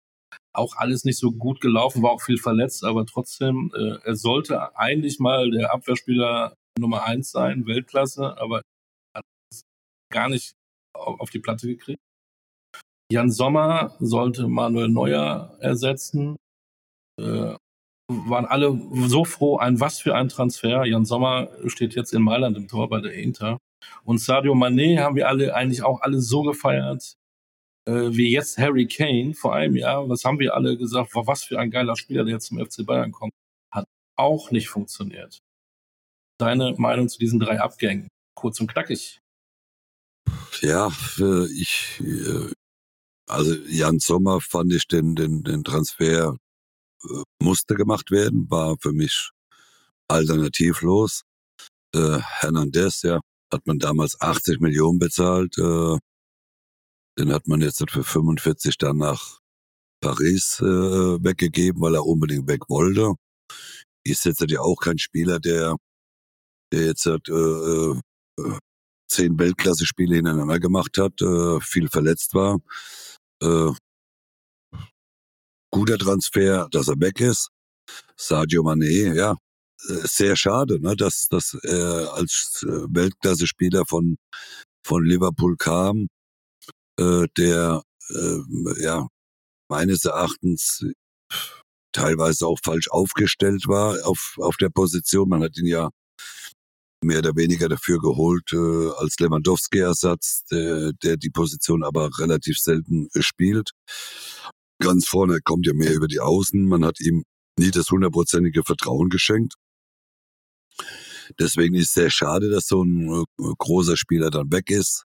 Auch 0.54 0.76
alles 0.76 1.04
nicht 1.04 1.19
so 1.19 1.32
gut 1.32 1.60
gelaufen, 1.60 2.02
war 2.02 2.10
auch 2.10 2.22
viel 2.22 2.38
verletzt, 2.38 2.84
aber 2.84 3.06
trotzdem, 3.06 3.72
äh, 3.75 3.96
er 4.04 4.16
sollte 4.16 4.76
eigentlich 4.76 5.19
mal 5.19 5.50
der 5.50 5.72
Abwehrspieler 5.72 6.54
Nummer 6.78 7.04
eins 7.04 7.31
sein, 7.31 7.66
Weltklasse, 7.66 8.38
aber 8.38 8.62
hat 9.14 9.25
es 9.50 9.62
gar 10.10 10.28
nicht 10.28 10.52
auf 10.94 11.31
die 11.31 11.38
Platte 11.38 11.66
gekriegt. 11.69 12.00
Jan 13.10 13.31
Sommer 13.31 13.94
sollte 13.99 14.49
Manuel 14.49 14.88
Neuer 14.88 15.56
ersetzen. 15.60 16.37
Äh, 17.20 17.54
waren 18.08 18.46
alle 18.46 18.78
so 19.08 19.25
froh, 19.25 19.56
ein 19.56 19.81
was 19.81 20.00
für 20.00 20.14
ein 20.14 20.28
Transfer. 20.28 20.84
Jan 20.84 21.04
Sommer 21.04 21.50
steht 21.66 21.94
jetzt 21.94 22.12
in 22.12 22.22
Mailand 22.22 22.56
im 22.56 22.69
Tor 22.69 22.88
bei 22.88 23.00
der 23.00 23.14
Inter. 23.14 23.58
Und 24.04 24.19
Sadio 24.19 24.54
Mané 24.54 25.00
haben 25.00 25.16
wir 25.16 25.28
alle 25.28 25.54
eigentlich 25.54 25.82
auch 25.82 26.00
alle 26.02 26.20
so 26.20 26.43
gefeiert 26.43 27.16
wie 27.87 28.31
jetzt 28.31 28.58
Harry 28.58 28.87
Kane 28.87 29.34
vor 29.34 29.55
einem 29.55 29.76
Jahr, 29.76 30.08
was 30.08 30.25
haben 30.25 30.38
wir 30.38 30.55
alle 30.55 30.76
gesagt, 30.76 31.11
was 31.14 31.44
für 31.44 31.58
ein 31.58 31.70
geiler 31.70 31.96
Spieler, 31.96 32.25
der 32.25 32.34
jetzt 32.34 32.46
zum 32.46 32.64
FC 32.64 32.87
Bayern 32.87 33.11
kommt, 33.11 33.32
hat 33.73 33.87
auch 34.17 34.50
nicht 34.50 34.69
funktioniert. 34.69 35.40
Deine 36.38 36.75
Meinung 36.76 37.08
zu 37.08 37.19
diesen 37.19 37.40
drei 37.40 37.61
Abgängen? 37.61 38.08
Kurz 38.34 38.61
und 38.61 38.69
knackig. 38.69 39.20
Ja, 40.61 40.93
ich, 41.55 42.00
äh, 42.00 42.52
also 43.29 43.55
Jan 43.67 43.99
Sommer 43.99 44.40
fand 44.40 44.73
ich 44.73 44.87
den, 44.87 45.14
den, 45.14 45.43
den 45.43 45.64
Transfer 45.64 46.37
äh, 47.05 47.23
musste 47.43 47.75
gemacht 47.75 48.11
werden, 48.11 48.50
war 48.50 48.76
für 48.81 48.93
mich 48.93 49.31
alternativlos. 50.08 51.23
Äh, 51.94 52.19
Hernandez, 52.20 53.02
ja, 53.02 53.20
hat 53.52 53.67
man 53.67 53.78
damals 53.78 54.20
80 54.20 54.61
Millionen 54.61 54.99
bezahlt. 54.99 55.56
Äh, 55.58 55.99
den 57.19 57.32
hat 57.32 57.47
man 57.47 57.61
jetzt 57.61 57.85
für 57.91 58.05
45 58.05 58.79
dann 58.79 58.99
nach 58.99 59.41
Paris 60.00 60.59
äh, 60.61 60.64
weggegeben, 60.64 61.81
weil 61.81 61.94
er 61.94 62.05
unbedingt 62.05 62.49
weg 62.49 62.69
wollte. 62.69 63.14
Ist 64.05 64.25
jetzt 64.25 64.44
ja 64.49 64.61
auch 64.61 64.76
kein 64.76 64.99
Spieler, 64.99 65.38
der, 65.38 65.76
der 66.73 66.87
jetzt 66.87 67.06
hat, 67.06 67.29
äh, 67.29 67.32
äh, 67.32 68.59
zehn 69.09 69.38
Weltklasse-Spiele 69.38 70.17
hintereinander 70.17 70.59
gemacht 70.59 70.99
hat, 70.99 71.20
äh, 71.20 71.61
viel 71.61 71.88
verletzt 71.88 72.35
war. 72.35 72.59
Äh, 73.42 73.73
guter 75.71 75.99
Transfer, 75.99 76.69
dass 76.71 76.88
er 76.88 77.00
weg 77.00 77.21
ist. 77.21 77.49
Sadio 78.16 78.62
Mané, 78.62 79.14
ja, 79.14 79.37
äh, 79.88 80.07
sehr 80.07 80.37
schade, 80.37 80.81
ne, 80.81 80.97
dass, 80.97 81.28
dass 81.28 81.54
er 81.62 82.14
als 82.14 82.64
äh, 82.66 82.87
Weltklasse-Spieler 82.88 83.85
von, 83.87 84.16
von 84.85 85.04
Liverpool 85.04 85.57
kam 85.57 86.09
äh, 86.99 87.26
der 87.37 87.82
äh, 88.11 88.82
ja 88.82 89.08
meines 89.68 90.04
Erachtens 90.04 90.84
teilweise 91.92 92.46
auch 92.46 92.58
falsch 92.62 92.88
aufgestellt 92.90 93.68
war 93.68 94.06
auf, 94.06 94.34
auf 94.38 94.56
der 94.56 94.70
Position. 94.70 95.28
Man 95.28 95.42
hat 95.42 95.56
ihn 95.56 95.66
ja 95.66 95.90
mehr 97.02 97.18
oder 97.18 97.37
weniger 97.37 97.68
dafür 97.68 97.99
geholt 97.99 98.52
äh, 98.52 98.90
als 98.96 99.16
Lewandowski-Ersatz, 99.18 100.44
der, 100.50 100.92
der 101.02 101.16
die 101.16 101.30
Position 101.30 101.82
aber 101.82 102.11
relativ 102.18 102.58
selten 102.58 103.08
äh, 103.14 103.22
spielt. 103.22 103.70
Ganz 104.80 105.06
vorne 105.06 105.40
kommt 105.42 105.66
ja 105.66 105.75
mehr 105.75 105.94
über 105.94 106.06
die 106.06 106.20
Außen. 106.20 106.66
Man 106.66 106.84
hat 106.84 107.00
ihm 107.00 107.25
nie 107.58 107.70
das 107.70 107.90
hundertprozentige 107.90 108.62
Vertrauen 108.62 109.08
geschenkt. 109.08 109.54
Deswegen 111.38 111.75
ist 111.75 111.88
es 111.88 111.94
sehr 111.94 112.11
schade, 112.11 112.50
dass 112.50 112.66
so 112.66 112.82
ein 112.82 113.11
äh, 113.11 113.25
großer 113.58 113.96
Spieler 113.96 114.30
dann 114.30 114.52
weg 114.52 114.70
ist 114.70 115.04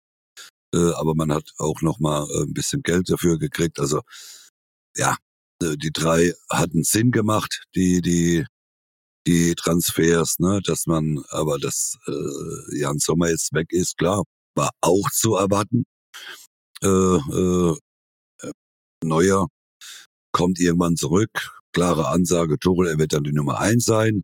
äh, 0.73 0.91
aber 0.95 1.15
man 1.15 1.31
hat 1.31 1.51
auch 1.57 1.81
noch 1.81 1.99
mal 1.99 2.27
äh, 2.31 2.43
ein 2.43 2.53
bisschen 2.53 2.81
Geld 2.83 3.09
dafür 3.09 3.37
gekriegt. 3.39 3.79
Also 3.79 4.01
ja, 4.95 5.17
äh, 5.61 5.77
die 5.77 5.91
drei 5.91 6.33
hatten 6.49 6.83
Sinn 6.83 7.11
gemacht, 7.11 7.63
die 7.75 8.01
die 8.01 8.45
die 9.27 9.55
Transfers, 9.55 10.39
ne, 10.39 10.61
dass 10.63 10.87
man, 10.87 11.23
aber 11.29 11.59
dass 11.59 11.97
äh, 12.07 12.79
Jan 12.79 12.99
Sommer 12.99 13.29
jetzt 13.29 13.53
weg 13.53 13.67
ist, 13.71 13.97
klar, 13.97 14.23
war 14.55 14.71
auch 14.81 15.09
zu 15.11 15.35
erwarten. 15.35 15.83
Äh, 16.81 16.87
äh, 16.87 17.75
Neuer 19.03 19.47
kommt 20.31 20.59
irgendwann 20.59 20.95
zurück, 20.95 21.61
klare 21.73 22.07
Ansage, 22.07 22.57
Tuchel, 22.59 22.87
er 22.87 22.99
wird 22.99 23.13
dann 23.13 23.23
die 23.23 23.33
Nummer 23.33 23.59
eins 23.59 23.85
sein. 23.85 24.23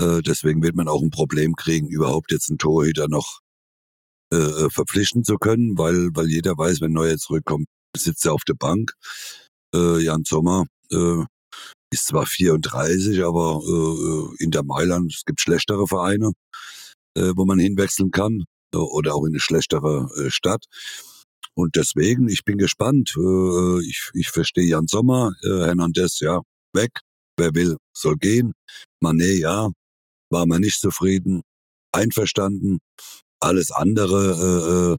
Äh, 0.00 0.22
deswegen 0.22 0.62
wird 0.62 0.74
man 0.74 0.88
auch 0.88 1.02
ein 1.02 1.10
Problem 1.10 1.54
kriegen, 1.54 1.88
überhaupt 1.88 2.32
jetzt 2.32 2.50
einen 2.50 2.58
Torhüter 2.58 3.08
noch 3.08 3.40
äh, 4.32 4.36
äh, 4.36 4.70
verpflichten 4.70 5.24
zu 5.24 5.36
können, 5.36 5.76
weil, 5.78 6.10
weil 6.14 6.28
jeder 6.28 6.56
weiß, 6.56 6.80
wenn 6.80 6.92
Neuer 6.92 7.16
zurückkommt, 7.18 7.66
sitzt 7.96 8.24
er 8.26 8.32
auf 8.32 8.44
der 8.44 8.54
Bank. 8.54 8.92
Äh, 9.74 9.98
Jan 10.02 10.24
Sommer 10.24 10.66
äh, 10.90 11.24
ist 11.92 12.06
zwar 12.06 12.26
34, 12.26 13.22
aber 13.24 13.62
äh, 13.66 14.42
in 14.42 14.50
der 14.50 14.64
Mailand, 14.64 15.12
es 15.14 15.24
gibt 15.24 15.40
schlechtere 15.40 15.86
Vereine, 15.86 16.32
äh, 17.16 17.32
wo 17.36 17.44
man 17.44 17.58
hinwechseln 17.58 18.10
kann 18.10 18.44
äh, 18.74 18.78
oder 18.78 19.14
auch 19.14 19.24
in 19.24 19.32
eine 19.32 19.40
schlechtere 19.40 20.08
äh, 20.16 20.30
Stadt. 20.30 20.64
Und 21.54 21.76
deswegen, 21.76 22.28
ich 22.28 22.44
bin 22.44 22.58
gespannt. 22.58 23.14
Äh, 23.16 23.80
ich, 23.86 24.10
ich 24.14 24.30
verstehe 24.30 24.66
Jan 24.66 24.88
Sommer, 24.88 25.32
äh, 25.44 25.66
Hernandez, 25.66 26.20
ja, 26.20 26.40
weg. 26.72 27.00
wer 27.38 27.54
will, 27.54 27.76
soll 27.96 28.16
gehen. 28.16 28.52
Mané, 29.02 29.38
ja, 29.38 29.70
war 30.30 30.46
man 30.46 30.60
nicht 30.62 30.80
zufrieden, 30.80 31.42
einverstanden. 31.92 32.78
Alles 33.44 33.70
andere, 33.70 34.96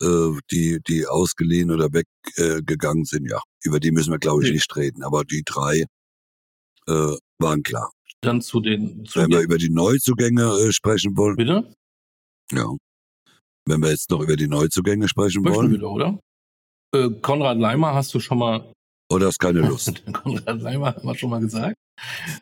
äh, 0.00 0.04
äh, 0.04 0.06
äh, 0.06 0.38
die, 0.50 0.78
die 0.86 1.06
ausgeliehen 1.06 1.70
oder 1.70 1.88
weggegangen 1.92 3.02
äh, 3.02 3.06
sind, 3.06 3.30
ja, 3.30 3.40
über 3.62 3.80
die 3.80 3.90
müssen 3.90 4.12
wir, 4.12 4.18
glaube 4.18 4.44
ich, 4.44 4.52
nicht 4.52 4.74
reden. 4.76 5.02
Aber 5.02 5.24
die 5.24 5.42
drei 5.44 5.84
äh, 6.86 7.16
waren 7.38 7.62
klar. 7.62 7.90
Dann 8.20 8.40
zu 8.40 8.60
den. 8.60 9.04
Zu 9.04 9.20
Wenn 9.20 9.30
wir 9.30 9.40
über 9.40 9.58
die 9.58 9.70
Neuzugänge 9.70 10.42
äh, 10.42 10.72
sprechen 10.72 11.16
wollen. 11.16 11.36
Bitte? 11.36 11.72
Ja. 12.52 12.74
Wenn 13.66 13.82
wir 13.82 13.90
jetzt 13.90 14.10
noch 14.10 14.20
über 14.20 14.36
die 14.36 14.48
Neuzugänge 14.48 15.08
sprechen 15.08 15.42
Möchten 15.42 15.56
wollen. 15.56 15.72
wieder, 15.72 15.90
oder? 15.90 16.18
Äh, 16.94 17.10
Konrad 17.20 17.58
Leimer 17.58 17.94
hast 17.94 18.14
du 18.14 18.20
schon 18.20 18.38
mal. 18.38 18.72
Oder 19.08 19.26
hast 19.26 19.38
keine 19.38 19.60
Lust? 19.60 20.04
Konrad 20.12 20.60
Leimer 20.60 20.94
haben 20.96 21.06
wir 21.06 21.14
schon 21.14 21.30
mal 21.30 21.40
gesagt. 21.40 21.76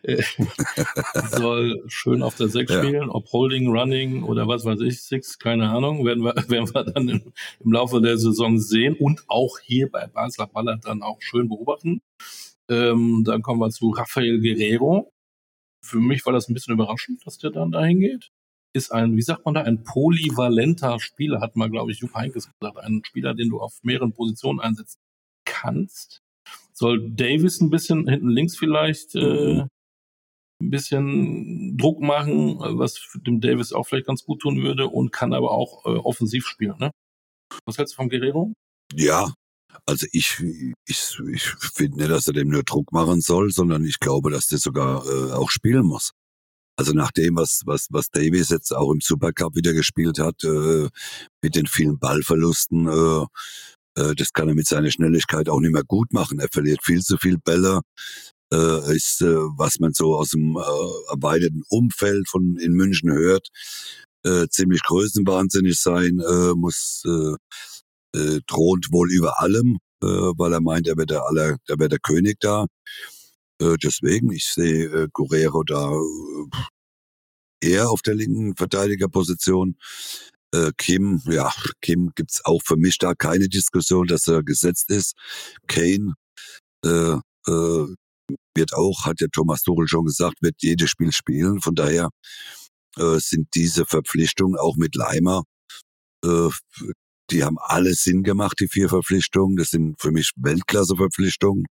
Äh, 0.03 0.23
soll 1.31 1.83
schön 1.89 2.23
auf 2.23 2.37
der 2.37 2.49
Sechs 2.49 2.73
Ja. 2.73 2.83
spielen, 2.83 3.11
ob 3.11 3.31
Holding, 3.33 3.69
Running 3.69 4.23
oder 4.23 4.49
was 4.49 4.65
weiß 4.65 4.81
ich, 4.81 5.03
Six, 5.03 5.39
keine 5.39 5.69
Ahnung, 5.69 6.05
werden 6.07 6.25
wir, 6.25 6.35
werden 6.49 6.75
wir 6.75 6.85
dann 6.85 7.09
im, 7.09 7.33
im 7.61 7.73
Laufe 7.73 8.01
der 8.01 8.17
Saison 8.17 8.59
sehen 8.59 8.97
und 8.97 9.25
auch 9.29 9.59
hier 9.59 9.91
bei 9.91 10.07
Basler 10.07 10.47
Ballard 10.47 10.87
dann 10.87 11.03
auch 11.03 11.21
schön 11.21 11.49
beobachten. 11.49 12.01
Ähm, 12.71 13.25
dann 13.27 13.43
kommen 13.43 13.61
wir 13.61 13.71
zu 13.71 13.91
Rafael 13.91 14.41
Guerrero. 14.41 15.13
Für 15.85 15.99
mich 15.99 16.25
war 16.25 16.33
das 16.33 16.49
ein 16.49 16.55
bisschen 16.55 16.73
überraschend, 16.73 17.27
dass 17.27 17.37
der 17.37 17.51
dann 17.51 17.73
dahin 17.73 18.01
geht. 18.01 18.31
Ist 18.73 18.91
ein, 18.91 19.17
wie 19.17 19.23
sagt 19.23 19.45
man 19.45 19.55
da, 19.55 19.61
ein 19.63 19.85
polyvalenter 19.85 20.99
Spieler, 20.99 21.41
hat 21.43 21.57
mal, 21.57 21.71
glaube 21.71 21.93
ich, 21.93 21.99
Jupp 22.01 22.15
Heynckes 22.15 22.47
gesagt. 22.59 22.79
Ein 22.79 23.03
Spieler, 23.05 23.35
den 23.35 23.51
du 23.51 23.61
auf 23.61 23.79
mehreren 23.83 24.13
Positionen 24.15 24.61
einsetzen 24.61 24.99
kannst. 25.45 26.24
Soll 26.77 27.11
Davis 27.13 27.61
ein 27.61 27.71
bisschen 27.71 28.09
hinten 28.09 28.29
links 28.29 28.57
vielleicht 28.57 29.15
äh, 29.15 29.65
ein 30.61 30.71
bisschen 30.71 31.77
Druck 31.77 32.01
machen, 32.01 32.59
was 32.59 33.01
dem 33.27 33.41
Davis 33.41 33.73
auch 33.73 33.85
vielleicht 33.87 34.07
ganz 34.07 34.25
gut 34.25 34.41
tun 34.41 34.63
würde 34.63 34.89
und 34.89 35.13
kann 35.13 35.33
aber 35.33 35.53
auch 35.53 35.85
äh, 35.87 35.91
offensiv 35.91 36.47
spielen. 36.47 36.77
Ne? 36.79 36.91
Was 37.65 37.79
hältst 37.79 37.95
du 37.95 37.97
von 37.97 38.09
Guerrero? 38.09 38.53
Ja, 38.95 39.33
also 39.87 40.07
ich, 40.13 40.41
ich, 40.87 41.19
ich 41.33 41.43
finde 41.75 41.99
nicht, 41.99 42.11
dass 42.11 42.27
er 42.27 42.33
dem 42.33 42.49
nur 42.49 42.63
Druck 42.63 42.93
machen 42.93 43.21
soll, 43.21 43.51
sondern 43.51 43.85
ich 43.85 43.99
glaube, 44.01 44.31
dass 44.31 44.47
der 44.47 44.59
sogar 44.59 45.05
äh, 45.07 45.33
auch 45.33 45.51
spielen 45.51 45.87
muss. 45.87 46.13
Also 46.77 46.93
nach 46.93 47.13
dem, 47.13 47.37
was, 47.37 47.63
was, 47.67 47.87
was 47.91 48.11
Davies 48.11 48.49
jetzt 48.49 48.73
auch 48.73 48.91
im 48.91 49.01
Supercup 49.01 49.55
wieder 49.55 49.73
gespielt 49.73 50.19
hat, 50.19 50.43
äh, 50.43 50.89
mit 51.43 51.55
den 51.55 51.67
vielen 51.67 51.99
Ballverlusten, 51.99 52.89
äh, 52.89 53.27
das 53.95 54.33
kann 54.33 54.49
er 54.49 54.55
mit 54.55 54.67
seiner 54.67 54.91
Schnelligkeit 54.91 55.49
auch 55.49 55.61
nicht 55.61 55.73
mehr 55.73 55.85
gut 55.87 56.13
machen. 56.13 56.41
Er 56.41 56.49
verliert 56.53 56.81
viel 56.83 57.01
zu 57.01 57.17
viel 57.17 57.39
Bälle, 57.39 57.81
äh, 58.53 58.97
ist, 58.97 59.23
äh, 59.23 59.35
was 59.57 59.79
man 59.81 59.93
so 59.93 60.17
aus 60.17 60.31
dem 60.31 60.57
äh, 60.57 61.13
erweiterten 61.13 61.63
Umfeld 61.69 62.29
von 62.29 62.57
in 62.59 62.73
München 62.73 63.13
hört, 63.13 63.49
äh, 64.25 64.47
ziemlich 64.49 64.83
größenwahnsinnig 64.83 65.81
sein, 65.81 66.21
äh, 66.21 66.55
muss 66.55 67.03
äh, 67.07 68.19
äh, 68.19 68.41
thront 68.47 68.89
wohl 68.91 69.13
über 69.13 69.41
allem, 69.41 69.79
äh, 70.03 70.07
weil 70.07 70.53
er 70.53 70.61
meint, 70.61 70.87
er 70.89 70.97
wird 70.97 71.11
der 71.11 71.25
aller, 71.27 71.59
der 71.69 71.79
wird 71.79 71.93
der 71.93 71.99
König 71.99 72.39
da. 72.41 72.67
Äh, 73.61 73.77
deswegen, 73.83 74.33
ich 74.33 74.45
sehe 74.45 74.87
äh, 74.87 75.09
Guerrero 75.13 75.63
da 75.65 75.93
äh, 75.93 77.71
eher 77.71 77.91
auf 77.91 78.03
der 78.03 78.15
linken 78.15 78.57
Verteidigerposition. 78.57 79.77
Äh, 80.55 80.73
Kim, 80.79 81.21
ja, 81.27 81.53
Kim 81.81 82.13
gibt's 82.15 82.45
auch 82.45 82.63
für 82.65 82.77
mich 82.77 82.99
da 82.99 83.15
keine 83.15 83.49
Diskussion, 83.49 84.07
dass 84.07 84.29
er 84.29 84.43
gesetzt 84.43 84.91
ist. 84.91 85.15
Kane 85.67 86.15
äh, 86.85 87.17
äh, 87.49 87.87
wird 88.57 88.75
auch, 88.75 89.05
hat 89.05 89.21
ja 89.21 89.27
Thomas 89.33 89.63
Tuchel 89.63 89.89
schon 89.89 90.05
gesagt, 90.05 90.37
wird 90.41 90.57
jedes 90.61 90.91
Spiel 90.91 91.13
spielen. 91.13 91.61
Von 91.61 91.75
daher 91.75 92.11
äh, 92.97 93.19
sind 93.19 93.49
diese 93.55 93.85
Verpflichtungen 93.87 94.59
auch 94.59 94.77
mit 94.77 94.95
Leimer 94.95 95.43
äh, 96.25 96.51
die 97.31 97.43
haben 97.43 97.57
alle 97.59 97.95
Sinn 97.95 98.23
gemacht, 98.23 98.61
die 98.61 98.69
vier 98.69 98.89
Verpflichtungen. 98.89 99.57
Das 99.57 99.71
sind 99.71 100.01
für 100.01 100.11
mich 100.11 100.33
Weltklasse-Verpflichtungen. 100.37 101.65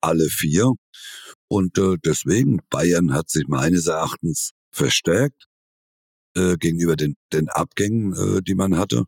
Alle 0.00 0.28
vier. 0.28 0.72
Und 1.48 1.78
äh, 1.78 1.96
deswegen, 2.04 2.60
Bayern 2.70 3.12
hat 3.14 3.30
sich 3.30 3.46
meines 3.46 3.86
Erachtens 3.86 4.50
verstärkt 4.72 5.46
äh, 6.36 6.56
gegenüber 6.56 6.96
den, 6.96 7.16
den 7.32 7.48
Abgängen, 7.48 8.12
äh, 8.14 8.42
die 8.42 8.54
man 8.54 8.76
hatte. 8.76 9.04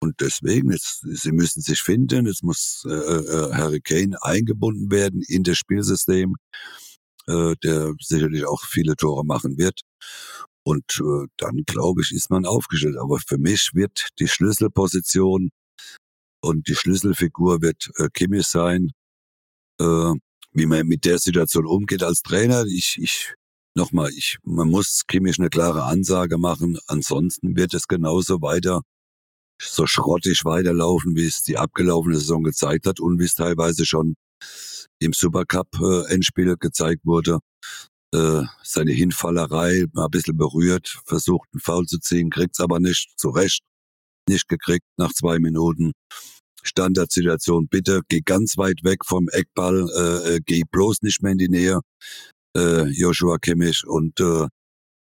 Und 0.00 0.20
deswegen, 0.20 0.70
jetzt, 0.70 1.00
sie 1.02 1.32
müssen 1.32 1.60
sich 1.60 1.80
finden, 1.80 2.26
jetzt 2.26 2.44
muss 2.44 2.84
äh, 2.86 2.92
äh, 2.92 3.52
Harry 3.52 3.80
Kane 3.80 4.16
eingebunden 4.22 4.90
werden 4.90 5.22
in 5.26 5.42
das 5.42 5.58
Spielsystem, 5.58 6.36
äh, 7.26 7.54
der 7.64 7.94
sicherlich 8.00 8.46
auch 8.46 8.64
viele 8.64 8.94
Tore 8.96 9.24
machen 9.24 9.58
wird. 9.58 9.80
Und 10.64 11.00
äh, 11.00 11.26
dann, 11.36 11.64
glaube 11.66 12.02
ich, 12.02 12.12
ist 12.12 12.30
man 12.30 12.46
aufgestellt. 12.46 12.96
Aber 12.98 13.18
für 13.26 13.38
mich 13.38 13.70
wird 13.74 14.08
die 14.20 14.28
Schlüsselposition 14.28 15.50
und 16.40 16.68
die 16.68 16.74
Schlüsselfigur 16.74 17.62
wird 17.62 17.90
äh, 17.96 18.08
Kimmich 18.12 18.46
sein. 18.46 18.92
Äh, 19.80 20.12
wie 20.52 20.66
man 20.66 20.86
mit 20.86 21.04
der 21.04 21.18
Situation 21.18 21.66
umgeht 21.66 22.02
als 22.02 22.22
Trainer, 22.22 22.64
ich, 22.66 22.96
ich 23.00 23.34
nochmal, 23.78 24.10
ich, 24.10 24.38
man 24.44 24.68
muss 24.68 25.04
Kimmich 25.06 25.38
eine 25.38 25.48
klare 25.48 25.84
Ansage 25.84 26.36
machen. 26.38 26.78
Ansonsten 26.86 27.56
wird 27.56 27.74
es 27.74 27.88
genauso 27.88 28.42
weiter 28.42 28.82
so 29.60 29.86
schrottig 29.86 30.44
weiterlaufen, 30.44 31.16
wie 31.16 31.26
es 31.26 31.42
die 31.42 31.58
abgelaufene 31.58 32.16
Saison 32.16 32.44
gezeigt 32.44 32.86
hat 32.86 33.00
und 33.00 33.18
wie 33.18 33.24
es 33.24 33.34
teilweise 33.34 33.86
schon 33.86 34.14
im 35.00 35.12
Supercup-Endspiel 35.12 36.56
gezeigt 36.58 37.04
wurde 37.04 37.38
äh, 38.14 38.42
seine 38.62 38.92
Hinfallerei 38.92 39.86
mal 39.92 40.06
ein 40.06 40.10
bisschen 40.10 40.36
berührt, 40.36 41.00
versucht 41.04 41.48
einen 41.52 41.60
Foul 41.60 41.86
zu 41.86 41.98
ziehen, 41.98 42.30
kriegt's 42.30 42.60
aber 42.60 42.80
nicht, 42.80 43.12
zu 43.18 43.30
Recht, 43.30 43.62
nicht 44.28 44.48
gekriegt 44.48 44.86
nach 44.96 45.12
zwei 45.12 45.38
Minuten. 45.38 45.92
Standardsituation, 46.62 47.68
bitte 47.68 48.02
geh 48.08 48.20
ganz 48.20 48.56
weit 48.56 48.82
weg 48.82 49.04
vom 49.04 49.28
Eckball, 49.28 49.88
äh, 49.94 50.36
äh, 50.36 50.40
geh 50.44 50.62
bloß 50.70 51.02
nicht 51.02 51.22
mehr 51.22 51.32
in 51.32 51.38
die 51.38 51.48
Nähe, 51.48 51.80
äh, 52.56 52.84
Joshua 52.88 53.38
Kimmich 53.38 53.84
und 53.86 54.18
äh, 54.20 54.46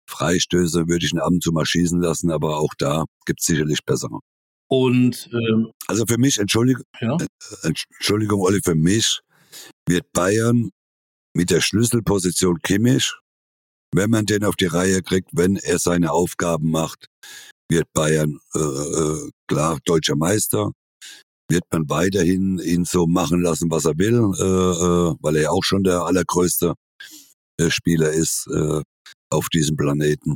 Freistöße 0.10 0.88
würde 0.88 1.06
ich 1.06 1.14
ihn 1.14 1.20
ab 1.20 1.30
und 1.30 1.44
zu 1.44 1.52
mal 1.52 1.66
schießen 1.66 2.00
lassen, 2.02 2.32
aber 2.32 2.58
auch 2.58 2.74
da 2.78 3.06
gibt's 3.26 3.46
sicherlich 3.46 3.84
bessere. 3.86 4.20
Und 4.68 5.30
ähm, 5.32 5.72
Also 5.88 6.06
für 6.08 6.18
mich, 6.18 6.38
Entschuldigung, 6.38 6.84
ja, 7.00 7.18
Entschuldigung, 7.64 8.42
Olli, 8.42 8.62
für 8.64 8.76
mich 8.76 9.20
wird 9.88 10.12
Bayern 10.14 10.70
mit 11.36 11.50
der 11.50 11.62
Schlüsselposition 11.62 12.60
Kimmich, 12.62 13.14
wenn 13.94 14.10
man 14.10 14.26
den 14.26 14.44
auf 14.44 14.56
die 14.56 14.66
Reihe 14.66 15.02
kriegt, 15.02 15.30
wenn 15.34 15.58
er 15.58 15.80
seine 15.80 16.12
Aufgaben 16.12 16.72
macht, 16.72 17.08
wird 17.70 17.92
Bayern 17.94 18.40
äh, 18.54 18.60
äh, 18.60 19.30
klar 19.48 19.80
deutscher 19.86 20.16
Meister. 20.16 20.72
Wird 21.48 21.64
man 21.72 21.88
weiterhin 21.90 22.58
ihn 22.58 22.86
so 22.86 23.06
machen 23.06 23.42
lassen, 23.42 23.70
was 23.70 23.86
er 23.86 23.98
will, 23.98 24.16
äh, 24.16 24.44
äh, 24.44 25.16
weil 25.22 25.36
er 25.36 25.42
ja 25.44 25.50
auch 25.52 25.64
schon 25.64 25.84
der 25.84 26.02
allergrößte 26.02 26.70
äh, 26.70 26.74
Spieler 27.70 28.12
ist 28.12 28.48
äh, 28.54 28.82
auf 29.30 29.50
diesem 29.50 29.76
Planeten, 29.78 30.36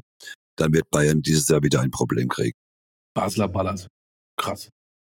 dann 0.58 0.74
wird 0.74 0.90
Bayern 0.92 1.22
dieses 1.22 1.48
Jahr 1.48 1.64
wieder 1.64 1.82
ein 1.82 1.92
Problem 1.92 2.28
kriegen. 2.28 2.58
Basler 3.16 3.48
Ballers. 3.48 3.88
Krass. 4.38 4.70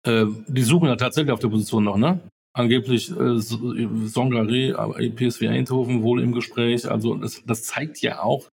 Äh, 0.05 0.25
die 0.47 0.63
suchen 0.63 0.87
ja 0.87 0.95
tatsächlich 0.95 1.31
auf 1.31 1.39
der 1.39 1.49
Position 1.49 1.83
noch, 1.85 1.97
ne? 1.97 2.27
Angeblich 2.55 3.09
äh, 3.09 3.39
Songaré, 3.41 4.75
aber 4.75 4.95
PSV 4.95 5.43
Eindhoven 5.43 6.03
wohl 6.03 6.21
im 6.21 6.33
Gespräch. 6.33 6.89
Also 6.89 7.15
das, 7.15 7.41
das 7.45 7.63
zeigt 7.63 7.99
ja 8.01 8.21
auch, 8.21 8.47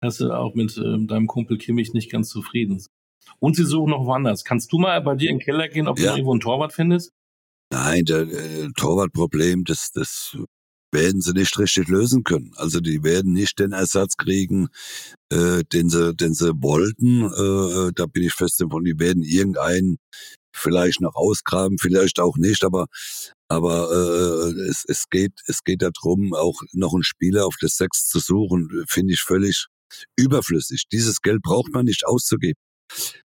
dass 0.00 0.16
sie 0.16 0.34
auch 0.34 0.54
mit 0.54 0.76
äh, 0.78 1.06
deinem 1.06 1.26
Kumpel 1.26 1.58
Kimmich 1.58 1.92
nicht 1.92 2.10
ganz 2.10 2.28
zufrieden 2.30 2.78
sind. 2.78 2.88
Und 3.40 3.56
sie 3.56 3.64
suchen 3.64 3.90
noch 3.90 4.06
woanders. 4.06 4.44
Kannst 4.44 4.72
du 4.72 4.78
mal 4.78 5.00
bei 5.02 5.14
dir 5.16 5.30
in 5.30 5.38
den 5.38 5.44
Keller 5.44 5.68
gehen, 5.68 5.86
ob 5.86 5.96
du 5.96 6.02
Ja. 6.02 6.10
noch 6.10 6.16
irgendwo 6.16 6.32
einen 6.32 6.40
Torwart 6.40 6.72
findest? 6.72 7.10
Nein, 7.72 8.04
der 8.04 8.22
äh, 8.22 8.68
Torwartproblem, 8.76 9.64
das, 9.64 9.90
das 9.92 10.36
werden 10.92 11.20
sie 11.20 11.32
nicht 11.32 11.58
richtig 11.58 11.88
lösen 11.88 12.22
können. 12.24 12.52
Also 12.56 12.80
die 12.80 13.02
werden 13.02 13.32
nicht 13.32 13.58
den 13.58 13.72
Ersatz 13.72 14.16
kriegen, 14.16 14.68
äh, 15.30 15.62
den 15.72 15.88
sie, 15.88 16.14
den 16.14 16.34
sie 16.34 16.52
wollten. 16.62 17.24
Äh, 17.24 17.92
da 17.94 18.06
bin 18.06 18.24
ich 18.24 18.34
fest 18.34 18.60
davon. 18.60 18.84
Die 18.84 18.98
werden 18.98 19.22
irgendeinen 19.22 19.98
vielleicht 20.54 21.00
noch 21.00 21.14
ausgraben, 21.14 21.78
vielleicht 21.78 22.20
auch 22.20 22.36
nicht. 22.36 22.64
Aber 22.64 22.86
aber 23.48 23.90
äh, 23.90 24.68
es, 24.70 24.84
es 24.86 25.08
geht 25.10 25.32
es 25.46 25.64
geht 25.64 25.82
darum, 25.82 26.34
auch 26.34 26.60
noch 26.72 26.94
einen 26.94 27.02
Spieler 27.02 27.46
auf 27.46 27.56
das 27.60 27.76
Sechs 27.76 28.08
zu 28.08 28.18
suchen. 28.18 28.84
Finde 28.88 29.14
ich 29.14 29.22
völlig 29.22 29.66
überflüssig. 30.16 30.84
Dieses 30.92 31.20
Geld 31.20 31.42
braucht 31.42 31.72
man 31.72 31.86
nicht 31.86 32.06
auszugeben. 32.06 32.60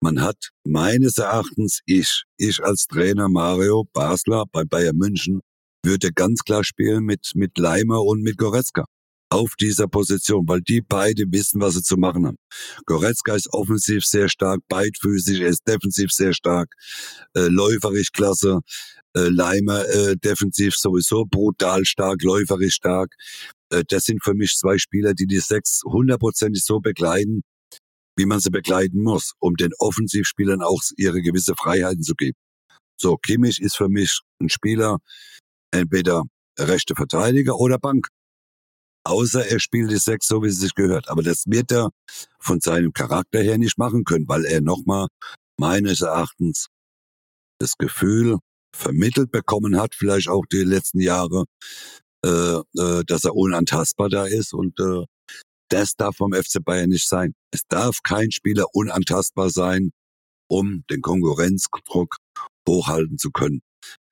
Man 0.00 0.20
hat 0.20 0.50
meines 0.64 1.18
Erachtens, 1.18 1.80
ich, 1.86 2.25
ich 2.36 2.62
als 2.62 2.86
Trainer 2.86 3.28
Mario 3.28 3.84
Basler 3.92 4.44
bei 4.52 4.64
Bayern 4.64 4.96
München, 4.96 5.40
würde 5.87 6.12
ganz 6.12 6.43
klar 6.43 6.64
spielen 6.64 7.05
mit, 7.05 7.31
mit 7.35 7.57
Leimer 7.59 8.02
und 8.02 8.23
mit 8.23 8.37
Goretzka. 8.37 8.85
Auf 9.28 9.55
dieser 9.61 9.88
Position, 9.88 10.45
weil 10.47 10.61
die 10.61 10.83
beide 10.83 11.25
wissen, 11.31 11.61
was 11.61 11.75
sie 11.75 11.83
zu 11.83 11.97
machen 11.97 12.26
haben. 12.26 12.37
Goretzka 12.85 13.35
ist 13.35 13.52
offensiv 13.52 14.05
sehr 14.05 14.28
stark, 14.28 14.61
beidfüßig, 14.69 15.40
er 15.40 15.49
ist 15.49 15.66
defensiv 15.66 16.12
sehr 16.12 16.33
stark, 16.33 16.69
äh, 17.35 17.49
läuferisch 17.49 18.12
klasse. 18.12 18.61
Äh, 19.16 19.28
Leimer 19.28 19.85
äh, 19.88 20.16
defensiv 20.16 20.76
sowieso 20.76 21.25
brutal 21.25 21.85
stark, 21.85 22.23
läuferisch 22.23 22.75
stark. 22.75 23.14
äh, 23.71 23.83
das 23.88 24.05
sind 24.05 24.23
für 24.23 24.35
mich 24.35 24.55
zwei 24.57 24.78
Spieler, 24.78 25.14
die 25.14 25.26
die 25.26 25.40
sechs 25.40 25.81
hundertprozentig 25.85 26.62
so 26.64 26.81
begleiten, 26.81 27.43
wie 28.16 28.26
man 28.26 28.40
sie 28.40 28.50
begleiten 28.50 29.02
muss, 29.02 29.33
um 29.40 29.55
den 29.57 29.71
Offensivspielern 29.78 30.62
auch 30.62 30.83
ihre 30.97 31.21
gewisse 31.23 31.55
Freiheiten 31.57 32.02
zu 32.02 32.14
geben. 32.14 32.37
So, 33.00 33.16
Kimmich 33.16 33.61
ist 33.61 33.76
für 33.76 33.88
mich 33.88 34.21
ein 34.40 34.49
Spieler, 34.49 34.99
entweder 35.76 36.25
rechte 36.59 36.95
Verteidiger 36.95 37.56
oder 37.56 37.78
Bank. 37.78 38.09
Außer 39.04 39.47
er 39.47 39.61
spielt 39.61 39.90
die 39.90 39.99
Sechs 39.99 40.26
so, 40.26 40.42
wie 40.42 40.49
es 40.49 40.59
sich 40.59 40.75
gehört. 40.75 41.09
Aber 41.09 41.23
das 41.23 41.45
wird 41.47 41.71
er 41.71 41.90
von 42.40 42.61
seinem 42.61 42.92
Charakter 42.92 43.40
her 43.40 43.59
nicht 43.59 43.78
machen 43.78 44.04
können, 44.04 44.26
weil 44.26 44.45
er 44.45 44.61
nochmal 44.61 45.06
meines 45.59 46.00
Erachtens 46.00 46.66
das 47.59 47.76
Gefühl 47.78 48.38
vermittelt 48.75 49.30
bekommen 49.30 49.78
hat, 49.78 49.95
vielleicht 49.95 50.28
auch 50.28 50.45
die 50.47 50.62
letzten 50.62 51.00
Jahre, 51.00 51.45
äh, 52.25 52.59
äh, 52.78 53.04
dass 53.06 53.25
er 53.25 53.35
unantastbar 53.35 54.09
da 54.09 54.26
ist 54.26 54.52
und 54.52 54.78
äh, 54.80 55.04
das 55.68 55.95
darf 55.97 56.16
vom 56.16 56.33
FC 56.33 56.62
Bayern 56.62 56.90
nicht 56.90 57.09
sein. 57.09 57.35
Es 57.52 57.62
darf 57.68 57.99
kein 58.02 58.30
Spieler 58.30 58.66
unantastbar 58.73 59.50
sein, 59.50 59.90
um 60.49 60.85
den 60.90 61.00
Konkurrenzdruck 61.00 62.16
hochhalten 62.68 63.18
zu 63.18 63.30
können. 63.30 63.62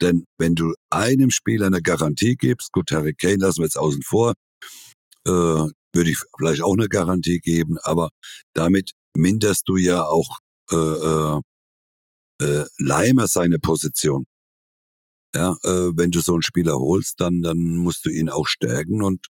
Denn 0.01 0.25
wenn 0.39 0.55
du 0.55 0.75
einem 0.91 1.31
Spieler 1.31 1.67
eine 1.67 1.83
Garantie 1.83 2.37
gibst, 2.37 2.73
gut, 2.73 2.91
Harry 2.93 3.15
Kane 3.15 3.37
lassen 3.37 3.61
wir 3.61 3.67
jetzt 3.67 3.79
außen 3.79 4.03
vor, 4.03 4.35
äh, 5.27 5.31
würde 5.31 6.11
ich 6.11 6.19
vielleicht 6.37 6.63
auch 6.63 6.75
eine 6.75 6.89
Garantie 6.89 7.39
geben, 7.41 7.79
aber 7.83 8.11
damit 8.55 8.93
minderst 9.17 9.63
du 9.67 9.77
ja 9.77 10.05
auch 10.05 10.39
äh, 10.71 10.77
äh, 10.77 11.41
äh, 12.43 12.67
Leimer 12.79 13.29
seine 13.29 13.59
Position. 13.59 14.27
Ja, 15.35 15.57
äh, 15.65 15.91
wenn 15.97 16.11
du 16.11 16.21
so 16.21 16.33
einen 16.35 16.43
Spieler 16.43 16.75
holst, 16.79 17.21
dann, 17.21 17.43
dann 17.43 17.59
musst 17.59 18.05
du 18.05 18.11
ihn 18.11 18.29
auch 18.29 18.47
stärken 18.47 19.03
und 19.03 19.27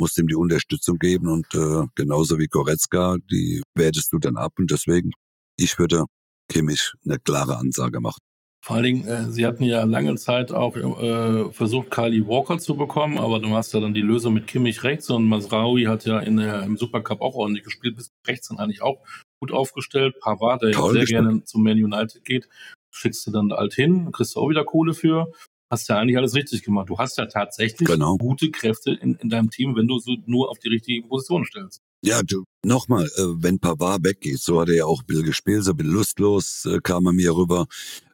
musst 0.00 0.18
ihm 0.18 0.28
die 0.28 0.34
Unterstützung 0.34 0.98
geben 0.98 1.28
und 1.28 1.46
äh, 1.54 1.86
genauso 1.94 2.38
wie 2.38 2.46
Goretzka, 2.46 3.16
die 3.30 3.62
wertest 3.74 4.12
du 4.12 4.18
dann 4.18 4.36
ab 4.36 4.52
und 4.58 4.70
deswegen, 4.70 5.12
ich 5.56 5.78
würde 5.78 6.04
Kimmich 6.48 6.92
eine 7.04 7.18
klare 7.18 7.56
Ansage 7.56 8.00
machen. 8.00 8.20
Vor 8.64 8.76
allen 8.76 8.84
Dingen, 8.84 9.08
äh, 9.08 9.28
sie 9.28 9.44
hatten 9.44 9.64
ja 9.64 9.82
lange 9.82 10.14
Zeit 10.14 10.52
auch 10.52 10.76
äh, 10.76 11.50
versucht, 11.50 11.90
Kylie 11.90 12.28
Walker 12.28 12.60
zu 12.60 12.76
bekommen, 12.76 13.18
aber 13.18 13.40
du 13.40 13.50
hast 13.50 13.74
ja 13.74 13.80
dann 13.80 13.92
die 13.92 14.02
Lösung 14.02 14.34
mit 14.34 14.46
Kimmich 14.46 14.84
rechts 14.84 15.10
und 15.10 15.26
Masraoui 15.26 15.86
hat 15.86 16.04
ja 16.04 16.20
in 16.20 16.36
der, 16.36 16.62
im 16.62 16.76
Supercup 16.76 17.22
auch 17.22 17.34
ordentlich 17.34 17.64
gespielt, 17.64 17.96
bis 17.96 18.12
rechts 18.24 18.48
dann 18.48 18.58
eigentlich 18.58 18.80
auch 18.80 19.02
gut 19.40 19.50
aufgestellt. 19.50 20.14
Pavard, 20.20 20.62
der 20.62 20.70
Toll, 20.70 20.92
sehr 20.92 21.06
gerne 21.06 21.42
zum 21.42 21.64
Man 21.64 21.72
United 21.72 22.24
geht, 22.24 22.48
schickst 22.92 23.26
du 23.26 23.32
dann 23.32 23.50
halt 23.50 23.74
hin, 23.74 24.12
kriegst 24.12 24.36
du 24.36 24.40
auch 24.40 24.48
wieder 24.48 24.64
Kohle 24.64 24.94
für. 24.94 25.32
Hast 25.68 25.88
ja 25.88 25.98
eigentlich 25.98 26.18
alles 26.18 26.36
richtig 26.36 26.62
gemacht. 26.62 26.88
Du 26.88 26.98
hast 26.98 27.18
ja 27.18 27.26
tatsächlich 27.26 27.88
genau. 27.88 28.16
gute 28.16 28.52
Kräfte 28.52 28.92
in, 28.92 29.16
in 29.16 29.28
deinem 29.28 29.50
Team, 29.50 29.74
wenn 29.74 29.88
du 29.88 29.98
so 29.98 30.14
nur 30.26 30.50
auf 30.50 30.60
die 30.60 30.68
richtige 30.68 31.08
Position 31.08 31.44
stellst. 31.44 31.80
Ja, 32.04 32.22
du, 32.22 32.44
nochmal, 32.64 33.06
äh, 33.06 33.22
wenn 33.42 33.58
Pavard 33.58 34.04
weggeht, 34.04 34.38
so 34.38 34.60
hat 34.60 34.68
er 34.68 34.74
ja 34.76 34.84
auch 34.84 35.02
bisschen 35.02 35.24
gespielt, 35.24 35.64
so 35.64 35.72
ein 35.72 35.76
bisschen 35.76 35.94
lustlos 35.94 36.64
äh, 36.66 36.78
kam 36.80 37.06
er 37.06 37.12
mir 37.12 37.34
rüber 37.34 37.66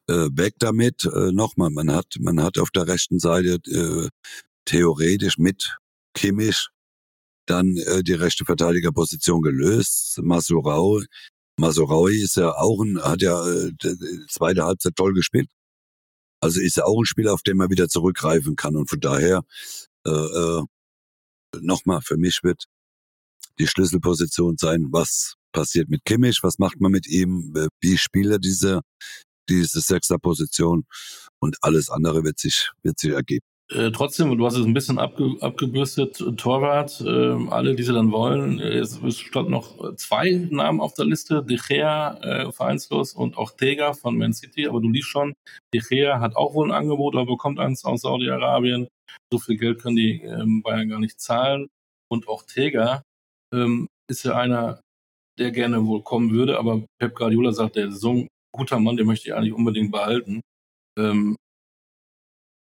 äh, 0.08 0.28
weg 0.32 0.54
damit. 0.58 1.04
Äh, 1.04 1.32
Nochmal, 1.32 1.70
man 1.70 1.92
hat, 1.92 2.16
man 2.20 2.42
hat 2.42 2.58
auf 2.58 2.70
der 2.70 2.86
rechten 2.86 3.18
Seite 3.18 3.58
äh, 3.70 4.08
theoretisch 4.64 5.38
mit 5.38 5.76
Kimmich 6.14 6.68
dann 7.46 7.76
äh, 7.76 8.02
die 8.02 8.14
rechte 8.14 8.44
Verteidigerposition 8.44 9.42
gelöst. 9.42 10.18
Masurau, 10.22 11.00
Masuraui 11.58 12.22
ist 12.22 12.36
ja 12.36 12.52
auch 12.54 12.82
ein, 12.82 13.00
hat 13.02 13.22
ja 13.22 13.46
äh, 13.48 13.72
zweite 14.28 14.64
Halbzeit 14.64 14.96
toll 14.96 15.14
gespielt. 15.14 15.48
Also 16.40 16.60
ist 16.60 16.78
er 16.78 16.86
auch 16.86 17.00
ein 17.00 17.06
Spieler, 17.06 17.34
auf 17.34 17.42
den 17.42 17.56
man 17.56 17.70
wieder 17.70 17.88
zurückgreifen 17.88 18.54
kann. 18.56 18.76
Und 18.76 18.88
von 18.88 19.00
daher, 19.00 19.42
äh, 20.06 20.10
äh, 20.10 20.62
nochmal, 21.60 22.00
für 22.02 22.16
mich 22.16 22.40
wird 22.42 22.64
die 23.58 23.66
Schlüsselposition 23.66 24.56
sein, 24.56 24.86
was 24.90 25.34
passiert 25.52 25.88
mit 25.88 26.04
Kimmich, 26.04 26.40
was 26.42 26.58
macht 26.58 26.80
man 26.80 26.92
mit 26.92 27.08
ihm, 27.08 27.52
wie 27.80 27.98
spielt 27.98 28.30
er 28.30 28.38
diese, 28.38 28.82
diese 29.48 29.80
Sechster-Position 29.80 30.84
und 31.40 31.56
alles 31.62 31.90
andere 31.90 32.24
wird 32.24 32.38
sich, 32.38 32.70
wird 32.82 32.98
sich 32.98 33.12
ergeben. 33.12 33.44
Äh, 33.70 33.90
trotzdem, 33.90 34.36
du 34.38 34.46
hast 34.46 34.56
es 34.56 34.64
ein 34.64 34.72
bisschen 34.72 34.98
abge, 34.98 35.36
abgebürstet, 35.40 36.16
Torwart, 36.38 37.02
äh, 37.02 37.50
alle, 37.50 37.74
die 37.74 37.82
sie 37.82 37.92
dann 37.92 38.12
wollen. 38.12 38.60
Es, 38.60 38.98
stand 39.18 39.50
noch 39.50 39.94
zwei 39.96 40.30
Namen 40.50 40.80
auf 40.80 40.94
der 40.94 41.04
Liste, 41.04 41.44
De 41.44 41.58
Gea, 41.58 42.16
äh, 42.22 42.50
vereinslos 42.52 43.12
und 43.12 43.36
auch 43.36 43.50
Tega 43.50 43.92
von 43.92 44.16
Man 44.16 44.32
City, 44.32 44.66
aber 44.66 44.80
du 44.80 44.88
liest 44.88 45.08
schon, 45.08 45.34
De 45.74 45.82
Gea 45.82 46.18
hat 46.18 46.34
auch 46.34 46.54
wohl 46.54 46.70
ein 46.70 46.74
Angebot, 46.74 47.14
aber 47.14 47.26
bekommt 47.26 47.58
eins 47.58 47.84
aus 47.84 48.00
Saudi-Arabien. 48.00 48.88
So 49.30 49.38
viel 49.38 49.58
Geld 49.58 49.82
können 49.82 49.96
die 49.96 50.22
ähm, 50.22 50.62
Bayern 50.62 50.88
gar 50.88 51.00
nicht 51.00 51.20
zahlen. 51.20 51.68
Und 52.10 52.26
auch 52.26 52.44
Tega 52.44 53.02
ähm, 53.52 53.88
ist 54.10 54.24
ja 54.24 54.34
einer, 54.34 54.80
der 55.38 55.50
gerne 55.50 55.84
wohl 55.84 56.02
kommen 56.02 56.30
würde, 56.32 56.58
aber 56.58 56.86
Pep 56.98 57.14
Guardiola 57.14 57.52
sagt, 57.52 57.76
der 57.76 57.88
ein 57.88 58.28
guter 58.58 58.78
Mann, 58.78 58.96
den 58.96 59.06
möchte 59.06 59.28
ich 59.28 59.34
eigentlich 59.34 59.54
unbedingt 59.54 59.90
behalten. 59.90 60.42
Ähm, 60.98 61.36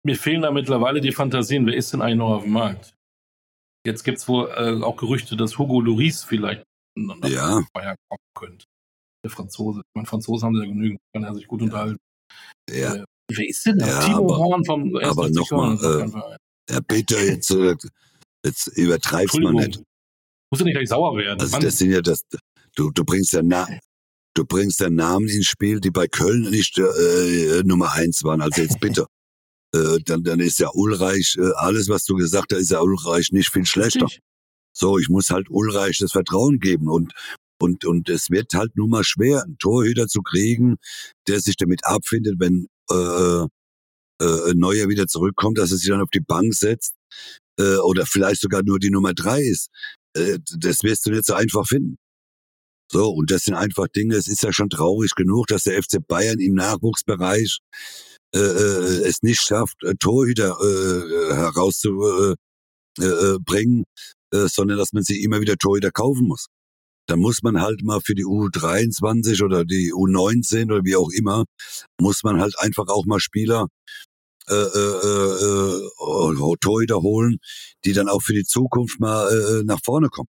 mir 0.04 0.16
fehlen 0.16 0.42
da 0.42 0.50
mittlerweile 0.50 1.00
die 1.00 1.12
Fantasien. 1.12 1.66
Wer 1.66 1.74
ist 1.74 1.92
denn 1.92 2.02
eigentlich 2.02 2.18
noch 2.18 2.36
auf 2.36 2.42
dem 2.42 2.52
Markt? 2.52 2.94
Jetzt 3.86 4.02
gibt 4.02 4.18
es 4.18 4.28
wohl 4.28 4.48
äh, 4.48 4.82
auch 4.82 4.96
Gerüchte, 4.96 5.36
dass 5.36 5.58
Hugo 5.58 5.80
Loris 5.80 6.24
vielleicht 6.24 6.64
ja. 6.96 7.62
Bayern 7.72 7.96
kommen 8.08 8.20
könnte. 8.34 8.66
Der 9.22 9.30
Franzose. 9.30 9.82
Mein 9.94 10.06
Franzose 10.06 10.44
haben 10.44 10.54
sie 10.54 10.62
ja 10.62 10.68
genügend, 10.68 11.00
kann 11.12 11.24
er 11.24 11.34
sich 11.34 11.46
gut 11.46 11.62
unterhalten. 11.62 11.98
Ja. 12.70 12.94
Äh, 12.94 13.04
wer 13.30 13.48
ist 13.48 13.64
denn 13.66 13.78
da? 13.78 13.86
Ja, 13.86 14.00
Timo 14.00 14.24
aber, 14.24 14.38
Horn 14.38 14.64
vom 14.64 14.96
Aber 14.96 15.30
nochmal, 15.30 15.76
äh, 15.82 16.72
Herr 16.72 16.82
Peter, 16.82 17.22
jetzt, 17.22 17.50
äh, 17.50 17.74
jetzt 18.44 18.66
übertreibst 18.68 19.38
man 19.38 19.54
nicht. 19.54 19.82
Muss 20.50 20.60
ja 20.60 20.64
nicht 20.64 20.74
gleich 20.74 20.88
sauer 20.88 21.16
werden. 21.16 21.40
Also 21.40 21.58
das 21.58 21.78
sind 21.78 21.90
ja 21.90 22.00
das, 22.00 22.24
du, 22.76 22.90
du 22.90 23.04
bringst 23.04 23.32
ja 23.32 23.42
na, 23.42 23.66
du 24.34 24.44
bringst 24.44 24.80
ja 24.80 24.90
Namen 24.90 25.28
ins 25.28 25.46
Spiel, 25.46 25.80
die 25.80 25.90
bei 25.90 26.06
Köln 26.06 26.50
nicht 26.50 26.78
äh, 26.78 27.62
Nummer 27.64 27.92
eins 27.92 28.24
waren. 28.24 28.42
Also 28.42 28.62
jetzt 28.62 28.80
bitte. 28.80 29.06
äh, 29.74 29.98
dann, 30.04 30.22
dann 30.22 30.40
ist 30.40 30.58
ja 30.58 30.70
Ulreich, 30.72 31.36
äh, 31.38 31.50
alles, 31.56 31.88
was 31.88 32.04
du 32.04 32.14
gesagt 32.14 32.52
hast, 32.52 32.60
ist 32.60 32.70
ja 32.70 32.80
Ulreich 32.80 33.32
nicht 33.32 33.50
viel 33.50 33.66
schlechter. 33.66 34.06
Richtig. 34.06 34.20
So, 34.76 34.98
ich 34.98 35.08
muss 35.08 35.30
halt 35.30 35.46
Ulreich 35.50 35.98
das 35.98 36.12
Vertrauen 36.12 36.58
geben 36.58 36.88
und 36.88 37.12
und 37.60 37.84
und 37.84 38.08
es 38.08 38.30
wird 38.30 38.52
halt 38.54 38.76
nun 38.76 38.90
mal 38.90 39.04
schwer, 39.04 39.44
einen 39.44 39.56
Torhüter 39.58 40.08
zu 40.08 40.20
kriegen, 40.22 40.76
der 41.28 41.40
sich 41.40 41.56
damit 41.56 41.80
abfindet, 41.84 42.34
wenn 42.38 42.66
äh, 42.90 43.46
äh, 44.20 44.54
Neuer 44.54 44.88
wieder 44.88 45.06
zurückkommt, 45.06 45.58
dass 45.58 45.70
er 45.70 45.78
sich 45.78 45.88
dann 45.88 46.02
auf 46.02 46.10
die 46.10 46.20
Bank 46.20 46.54
setzt 46.54 46.94
äh, 47.58 47.76
oder 47.76 48.06
vielleicht 48.06 48.40
sogar 48.40 48.62
nur 48.64 48.80
die 48.80 48.90
Nummer 48.90 49.14
drei 49.14 49.40
ist. 49.40 49.68
Äh, 50.16 50.38
das 50.58 50.82
wirst 50.82 51.06
du 51.06 51.10
nicht 51.10 51.24
so 51.24 51.34
einfach 51.34 51.66
finden. 51.66 51.96
So, 52.90 53.08
und 53.10 53.30
das 53.30 53.44
sind 53.44 53.54
einfach 53.54 53.88
Dinge, 53.88 54.16
es 54.16 54.28
ist 54.28 54.42
ja 54.42 54.52
schon 54.52 54.68
traurig 54.68 55.14
genug, 55.14 55.46
dass 55.46 55.64
der 55.64 55.82
FC 55.82 56.06
Bayern 56.06 56.38
im 56.38 56.54
Nachwuchsbereich 56.54 57.58
äh, 58.34 58.38
äh, 58.38 59.08
es 59.08 59.22
nicht 59.22 59.40
schafft, 59.40 59.82
äh, 59.84 59.94
Torhüter 59.98 60.56
äh, 60.60 61.34
herauszubringen, 61.34 62.36
äh, 64.32 64.36
äh, 64.36 64.48
sondern 64.48 64.78
dass 64.78 64.92
man 64.92 65.02
sich 65.02 65.22
immer 65.22 65.40
wieder 65.40 65.56
Torhüter 65.56 65.90
kaufen 65.90 66.26
muss. 66.28 66.46
Da 67.06 67.16
muss 67.16 67.42
man 67.42 67.60
halt 67.60 67.82
mal 67.84 68.00
für 68.00 68.14
die 68.14 68.24
U23 68.24 69.44
oder 69.44 69.64
die 69.64 69.92
U19 69.92 70.72
oder 70.72 70.84
wie 70.84 70.96
auch 70.96 71.10
immer, 71.10 71.44
muss 72.00 72.22
man 72.22 72.40
halt 72.40 72.58
einfach 72.58 72.88
auch 72.88 73.04
mal 73.06 73.20
Spieler 73.20 73.66
äh, 74.48 74.54
äh, 74.54 75.78
äh, 75.96 76.56
Torhüter 76.60 77.00
holen, 77.02 77.38
die 77.84 77.92
dann 77.92 78.08
auch 78.08 78.22
für 78.22 78.34
die 78.34 78.44
Zukunft 78.44 79.00
mal 79.00 79.28
äh, 79.30 79.64
nach 79.64 79.80
vorne 79.84 80.08
kommen. 80.08 80.28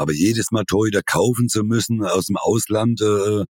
Aber 0.00 0.12
jedes 0.12 0.50
Mal 0.50 0.64
Torhüter 0.64 1.02
kaufen 1.02 1.48
zu 1.48 1.62
müssen 1.62 2.02
aus 2.02 2.26
dem 2.26 2.36
Ausland, 2.36 3.00
äh, 3.02 3.44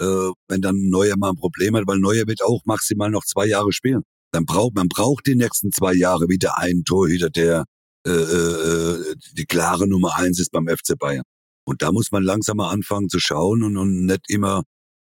äh, 0.00 0.32
wenn 0.48 0.60
dann 0.60 0.88
Neuer 0.88 1.16
mal 1.16 1.30
ein 1.30 1.36
Problem 1.36 1.76
hat, 1.76 1.84
weil 1.86 1.98
Neuer 1.98 2.26
wird 2.26 2.42
auch 2.42 2.62
maximal 2.64 3.10
noch 3.10 3.24
zwei 3.24 3.46
Jahre 3.46 3.72
spielen. 3.72 4.02
Dann 4.32 4.44
braucht 4.46 4.74
man 4.74 4.88
braucht 4.88 5.26
die 5.26 5.34
nächsten 5.34 5.72
zwei 5.72 5.94
Jahre 5.94 6.28
wieder 6.28 6.58
einen 6.58 6.84
Torhüter, 6.84 7.30
der 7.30 7.64
äh, 8.06 8.10
äh, 8.10 9.14
die 9.32 9.46
klare 9.46 9.88
Nummer 9.88 10.16
eins 10.16 10.38
ist 10.40 10.52
beim 10.52 10.68
FC 10.68 10.98
Bayern. 10.98 11.24
Und 11.66 11.82
da 11.82 11.92
muss 11.92 12.12
man 12.12 12.22
langsam 12.22 12.56
mal 12.58 12.70
anfangen 12.70 13.08
zu 13.10 13.20
schauen 13.20 13.62
und, 13.62 13.76
und 13.76 14.06
nicht 14.06 14.30
immer, 14.30 14.62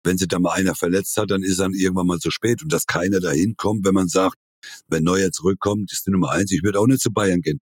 wenn 0.05 0.17
sich 0.17 0.29
da 0.29 0.39
mal 0.39 0.53
einer 0.53 0.75
verletzt 0.75 1.17
hat, 1.19 1.31
dann 1.31 1.43
ist 1.43 1.61
dann 1.61 1.75
irgendwann 1.75 2.07
mal 2.07 2.19
zu 2.19 2.31
spät 2.31 2.63
und 2.63 2.73
dass 2.73 2.87
keiner 2.87 3.21
dahin 3.21 3.55
kommt, 3.57 3.85
wenn 3.85 3.95
man 3.95 4.09
sagt, 4.09 4.37
wenn 4.89 5.05
Neuer 5.05 5.31
zurückkommt, 5.31 5.93
ist 5.93 6.07
die 6.07 6.11
Nummer 6.11 6.31
eins. 6.31 6.51
Ich 6.53 6.63
würde 6.63 6.81
auch 6.81 6.87
nicht 6.87 7.03
zu 7.03 7.11
Bayern 7.13 7.43
gehen 7.43 7.61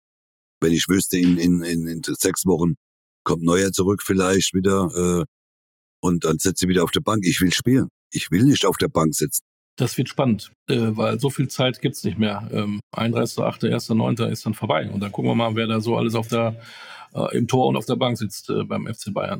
wenn 0.63 0.73
ich 0.73 0.87
wüsste, 0.87 1.17
in, 1.17 1.37
in, 1.37 1.61
in, 1.61 1.87
in 1.87 2.01
sechs 2.03 2.45
Wochen 2.45 2.75
kommt 3.23 3.43
Neuer 3.43 3.71
zurück 3.71 4.01
vielleicht 4.03 4.53
wieder 4.53 4.89
äh, 4.95 5.25
und 6.01 6.25
dann 6.25 6.39
sitzt 6.39 6.59
sie 6.59 6.67
wieder 6.67 6.83
auf 6.83 6.91
der 6.91 7.01
Bank. 7.01 7.25
Ich 7.25 7.39
will 7.41 7.53
spielen. 7.53 7.89
Ich 8.11 8.31
will 8.31 8.43
nicht 8.43 8.65
auf 8.65 8.77
der 8.77 8.89
Bank 8.89 9.15
sitzen. 9.15 9.41
Das 9.77 9.97
wird 9.97 10.09
spannend, 10.09 10.51
äh, 10.69 10.77
weil 10.91 11.19
so 11.19 11.29
viel 11.29 11.47
Zeit 11.47 11.81
gibt's 11.81 12.03
nicht 12.03 12.19
mehr. 12.19 12.47
Ähm, 12.51 12.79
31.8., 12.95 13.71
1.9. 13.71 14.27
ist 14.29 14.45
dann 14.45 14.53
vorbei. 14.53 14.89
Und 14.89 14.99
dann 14.99 15.11
gucken 15.11 15.31
wir 15.31 15.35
mal, 15.35 15.55
wer 15.55 15.67
da 15.67 15.79
so 15.79 15.97
alles 15.97 16.13
auf 16.13 16.27
der, 16.27 16.61
äh, 17.15 17.37
im 17.37 17.47
Tor 17.47 17.67
und 17.67 17.75
auf 17.75 17.85
der 17.85 17.95
Bank 17.95 18.17
sitzt 18.17 18.49
äh, 18.49 18.63
beim 18.63 18.85
FC 18.85 19.13
Bayern. 19.13 19.39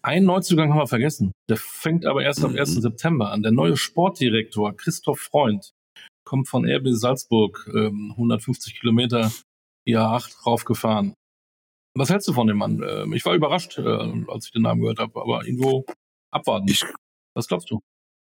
Einen 0.00 0.26
Neuzugang 0.26 0.70
haben 0.70 0.78
wir 0.78 0.86
vergessen. 0.86 1.32
Der 1.50 1.58
fängt 1.58 2.06
aber 2.06 2.22
erst 2.22 2.44
am 2.44 2.56
1. 2.56 2.76
Mhm. 2.76 2.80
September 2.80 3.30
an. 3.30 3.42
Der 3.42 3.52
neue 3.52 3.76
Sportdirektor 3.76 4.74
Christoph 4.74 5.20
Freund 5.20 5.72
kommt 6.24 6.48
von 6.48 6.64
RB 6.64 6.88
Salzburg, 6.92 7.68
ähm, 7.74 8.12
150 8.16 8.78
Kilometer 8.78 9.32
IA8 9.88 10.44
raufgefahren. 10.44 11.14
Was 11.98 12.10
hältst 12.10 12.28
du 12.28 12.32
von 12.32 12.46
dem 12.46 12.58
Mann? 12.58 12.80
Ähm, 12.86 13.12
ich 13.12 13.24
war 13.24 13.34
überrascht, 13.34 13.78
äh, 13.78 14.22
als 14.28 14.46
ich 14.46 14.52
den 14.52 14.62
Namen 14.62 14.82
gehört 14.82 15.00
habe, 15.00 15.20
aber 15.20 15.44
irgendwo 15.44 15.84
abwarten. 16.30 16.68
Ich, 16.68 16.84
Was 17.34 17.48
glaubst 17.48 17.70
du? 17.70 17.80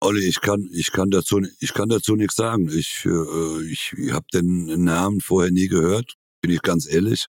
Olli, 0.00 0.26
ich 0.26 0.40
kann, 0.40 0.68
ich 0.72 0.90
kann 0.90 1.10
dazu, 1.10 1.40
ich 1.60 1.72
kann 1.72 1.88
dazu 1.88 2.16
nichts 2.16 2.34
sagen. 2.34 2.68
Ich, 2.68 3.04
äh, 3.04 3.62
ich 3.70 3.94
habe 4.12 4.26
den 4.32 4.82
Namen 4.82 5.20
vorher 5.20 5.52
nie 5.52 5.68
gehört, 5.68 6.14
bin 6.40 6.50
ich 6.50 6.62
ganz 6.62 6.88
ehrlich. 6.88 7.26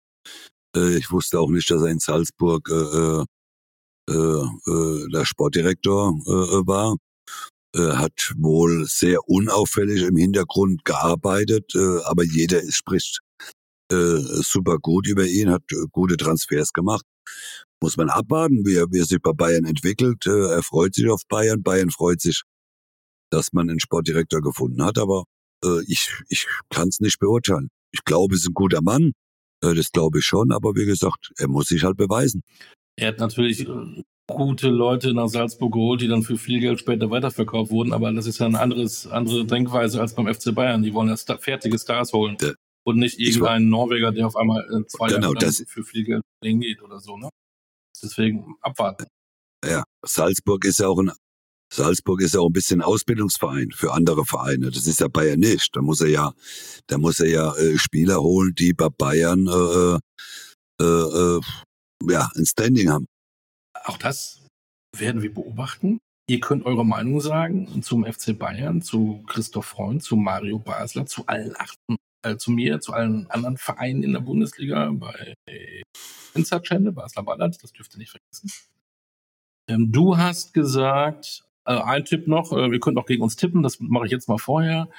Äh, 0.75 0.95
ich 0.97 1.11
wusste 1.11 1.39
auch 1.39 1.49
nicht, 1.49 1.69
dass 1.69 1.81
er 1.81 1.89
in 1.89 1.99
Salzburg 1.99 2.69
der 4.07 5.25
Sportdirektor 5.25 6.13
war. 6.65 6.97
Hat 7.75 8.33
wohl 8.35 8.85
sehr 8.85 9.19
unauffällig 9.29 10.01
im 10.01 10.17
Hintergrund 10.17 10.83
gearbeitet, 10.83 11.73
aber 11.75 12.23
jeder 12.23 12.61
spricht 12.71 13.21
äh, 13.91 14.21
super 14.41 14.77
gut 14.77 15.07
über 15.07 15.25
ihn, 15.25 15.49
hat 15.49 15.63
äh, 15.71 15.85
gute 15.91 16.17
Transfers 16.17 16.73
gemacht. 16.73 17.05
Muss 17.81 17.97
man 17.97 18.09
abwarten, 18.09 18.65
wie 18.65 18.75
er, 18.75 18.91
wie 18.91 18.99
er 18.99 19.05
sich 19.05 19.21
bei 19.21 19.31
Bayern 19.33 19.65
entwickelt. 19.65 20.25
Äh, 20.25 20.53
er 20.55 20.63
freut 20.63 20.93
sich 20.95 21.09
auf 21.09 21.21
Bayern. 21.27 21.63
Bayern 21.63 21.89
freut 21.91 22.21
sich, 22.21 22.43
dass 23.31 23.53
man 23.53 23.69
einen 23.69 23.79
Sportdirektor 23.79 24.41
gefunden 24.41 24.83
hat, 24.83 24.97
aber 24.97 25.25
äh, 25.65 25.81
ich, 25.87 26.11
ich 26.29 26.47
kann 26.69 26.89
es 26.89 26.99
nicht 26.99 27.19
beurteilen. 27.19 27.69
Ich 27.91 28.03
glaube, 28.05 28.35
es 28.35 28.41
ist 28.41 28.49
ein 28.49 28.53
guter 28.53 28.81
Mann. 28.81 29.13
Äh, 29.63 29.73
das 29.73 29.91
glaube 29.91 30.19
ich 30.19 30.25
schon, 30.25 30.51
aber 30.51 30.75
wie 30.75 30.85
gesagt, 30.85 31.31
er 31.37 31.47
muss 31.47 31.67
sich 31.67 31.83
halt 31.83 31.97
beweisen. 31.97 32.41
Er 32.97 33.09
hat 33.09 33.19
natürlich 33.19 33.67
äh, 33.67 34.03
gute 34.27 34.69
Leute 34.69 35.13
nach 35.13 35.27
Salzburg 35.27 35.73
geholt, 35.73 36.01
die 36.01 36.07
dann 36.07 36.23
für 36.23 36.37
viel 36.37 36.59
Geld 36.59 36.79
später 36.79 37.09
weiterverkauft 37.09 37.71
wurden, 37.71 37.93
aber 37.93 38.11
das 38.13 38.25
ist 38.27 38.39
ja 38.39 38.45
eine 38.45 38.59
anderes, 38.59 39.07
andere 39.07 39.45
Denkweise 39.45 39.99
als 39.99 40.13
beim 40.13 40.31
FC 40.33 40.53
Bayern. 40.53 40.83
Die 40.83 40.93
wollen 40.93 41.09
ja 41.09 41.17
Star 41.17 41.37
fertige 41.37 41.77
Stars 41.77 42.13
holen. 42.13 42.37
Der- 42.37 42.55
und 42.83 42.97
nicht 42.97 43.19
Ich 43.19 43.35
irgendeinen 43.35 43.69
Norweger, 43.69 44.11
der 44.11 44.27
auf 44.27 44.35
einmal 44.35 44.63
äh, 44.71 44.85
zwei 44.87 45.09
Genau, 45.09 45.33
Jahre 45.33 45.51
für 45.51 45.83
viel 45.83 46.03
Geld 46.03 46.23
hingeht 46.43 46.81
oder 46.81 46.99
so, 46.99 47.17
ne? 47.17 47.29
Deswegen 48.01 48.55
abwarten. 48.61 49.05
Ja, 49.63 49.83
Salzburg 50.03 50.65
ist 50.65 50.79
ja 50.79 50.87
auch 50.87 50.99
ein 50.99 51.11
Salzburg 51.73 52.19
ist 52.21 52.33
ja 52.33 52.41
auch 52.41 52.49
ein 52.49 52.53
bisschen 52.53 52.81
Ausbildungsverein 52.81 53.71
für 53.71 53.93
andere 53.93 54.25
Vereine. 54.25 54.71
Das 54.71 54.87
ist 54.87 54.99
ja 54.99 55.07
Bayern 55.07 55.39
nicht. 55.39 55.69
Da 55.73 55.81
muss 55.81 56.01
er 56.01 56.09
ja, 56.09 56.33
da 56.87 56.97
muss 56.97 57.21
er 57.21 57.29
ja 57.29 57.55
äh, 57.55 57.77
Spieler 57.77 58.21
holen, 58.21 58.53
die 58.55 58.73
bei 58.73 58.89
Bayern 58.89 59.47
äh, 59.47 60.83
äh, 60.83 61.37
äh, 61.37 61.41
ja 62.09 62.29
ein 62.35 62.45
Standing 62.45 62.89
haben. 62.89 63.05
Auch 63.85 63.97
das 63.97 64.45
werden 64.97 65.21
wir 65.21 65.33
beobachten. 65.33 65.99
Ihr 66.29 66.41
könnt 66.41 66.65
eure 66.65 66.85
Meinung 66.85 67.21
sagen 67.21 67.81
zum 67.81 68.05
FC 68.05 68.37
Bayern, 68.37 68.81
zu 68.81 69.23
Christoph 69.27 69.65
Freund, 69.65 70.03
zu 70.03 70.17
Mario 70.17 70.59
Basler, 70.59 71.05
zu 71.05 71.25
allen 71.27 71.55
achten, 71.57 71.95
äh, 72.23 72.37
zu 72.37 72.51
mir, 72.51 72.79
zu 72.79 72.93
allen 72.93 73.29
anderen 73.29 73.57
Vereinen 73.57 74.03
in 74.03 74.13
der 74.13 74.19
Bundesliga, 74.19 74.89
bei 74.93 75.33
Insta 76.33 76.59
Channel, 76.59 76.91
Basler 76.91 77.23
Ballard, 77.23 77.61
das 77.61 77.71
dürft 77.73 77.93
ihr 77.95 77.99
nicht 77.99 78.11
vergessen. 78.11 78.51
Ähm, 79.69 79.91
du 79.91 80.17
hast 80.17 80.53
gesagt, 80.53 81.43
äh, 81.65 81.73
ein 81.73 82.05
Tipp 82.05 82.27
noch, 82.27 82.51
äh, 82.51 82.71
wir 82.71 82.79
könnt 82.79 82.97
auch 82.97 83.05
gegen 83.05 83.23
uns 83.23 83.35
tippen, 83.35 83.63
das 83.63 83.79
mache 83.79 84.05
ich 84.05 84.11
jetzt 84.11 84.27
mal 84.27 84.37
vorher. 84.37 84.89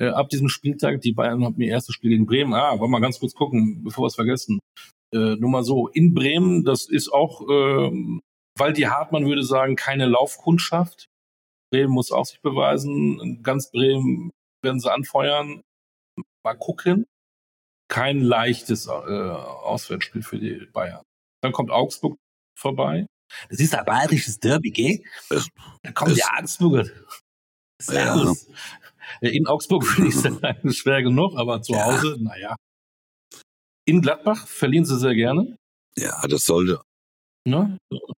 Äh, 0.00 0.08
ab 0.08 0.28
diesem 0.28 0.48
Spieltag, 0.48 1.00
die 1.00 1.12
Bayern 1.12 1.44
haben 1.44 1.60
ihr 1.60 1.68
erstes 1.68 1.94
Spiel 1.94 2.10
gegen 2.10 2.26
Bremen. 2.26 2.54
Ah, 2.54 2.70
wollen 2.72 2.80
wir 2.80 2.88
mal 2.88 3.00
ganz 3.00 3.20
kurz 3.20 3.34
gucken, 3.34 3.84
bevor 3.84 4.04
wir 4.04 4.08
es 4.08 4.14
vergessen. 4.14 4.58
Äh, 5.14 5.36
nur 5.36 5.50
mal 5.50 5.64
so, 5.64 5.88
in 5.88 6.14
Bremen, 6.14 6.64
das 6.64 6.88
ist 6.88 7.12
auch, 7.12 7.42
ähm, 7.48 8.20
weil 8.58 8.72
die 8.72 8.88
Hartmann 8.88 9.26
würde 9.26 9.44
sagen, 9.44 9.76
keine 9.76 10.06
Laufkundschaft. 10.06 11.06
Bremen 11.70 11.92
muss 11.92 12.12
auch 12.12 12.24
sich 12.24 12.40
beweisen. 12.40 13.40
Ganz 13.42 13.70
Bremen 13.70 14.30
werden 14.62 14.80
sie 14.80 14.92
anfeuern. 14.92 15.62
Mal 16.44 16.54
gucken. 16.56 17.06
Kein 17.88 18.20
leichtes 18.20 18.86
äh, 18.86 18.90
Auswärtsspiel 18.90 20.22
für 20.22 20.38
die 20.38 20.66
Bayern. 20.72 21.02
Dann 21.42 21.52
kommt 21.52 21.70
Augsburg 21.70 22.16
vorbei. 22.58 23.06
Das 23.48 23.60
ist 23.60 23.74
ein 23.74 23.84
bayerisches 23.84 24.38
Derby, 24.38 24.70
gell? 24.70 25.02
Es- 25.30 25.48
Da 25.82 25.92
kommen 25.92 26.14
die 26.14 26.22
Augsburger. 26.24 26.88
Servus. 27.80 28.48
In 29.20 29.46
Augsburg 29.46 29.84
finde 29.86 30.08
ich 30.10 30.14
es 30.16 30.76
schwer 30.78 31.02
genug, 31.02 31.36
aber 31.36 31.60
zu 31.62 31.72
Ja. 31.72 31.84
Hause, 31.86 32.16
naja. 32.20 32.56
In 33.86 34.00
Gladbach 34.00 34.46
verlieren 34.46 34.84
sie 34.84 34.98
sehr 34.98 35.14
gerne. 35.14 35.56
Ja, 35.96 36.22
das 36.28 36.44
sollte. 36.44 36.80
Ne? 37.46 37.76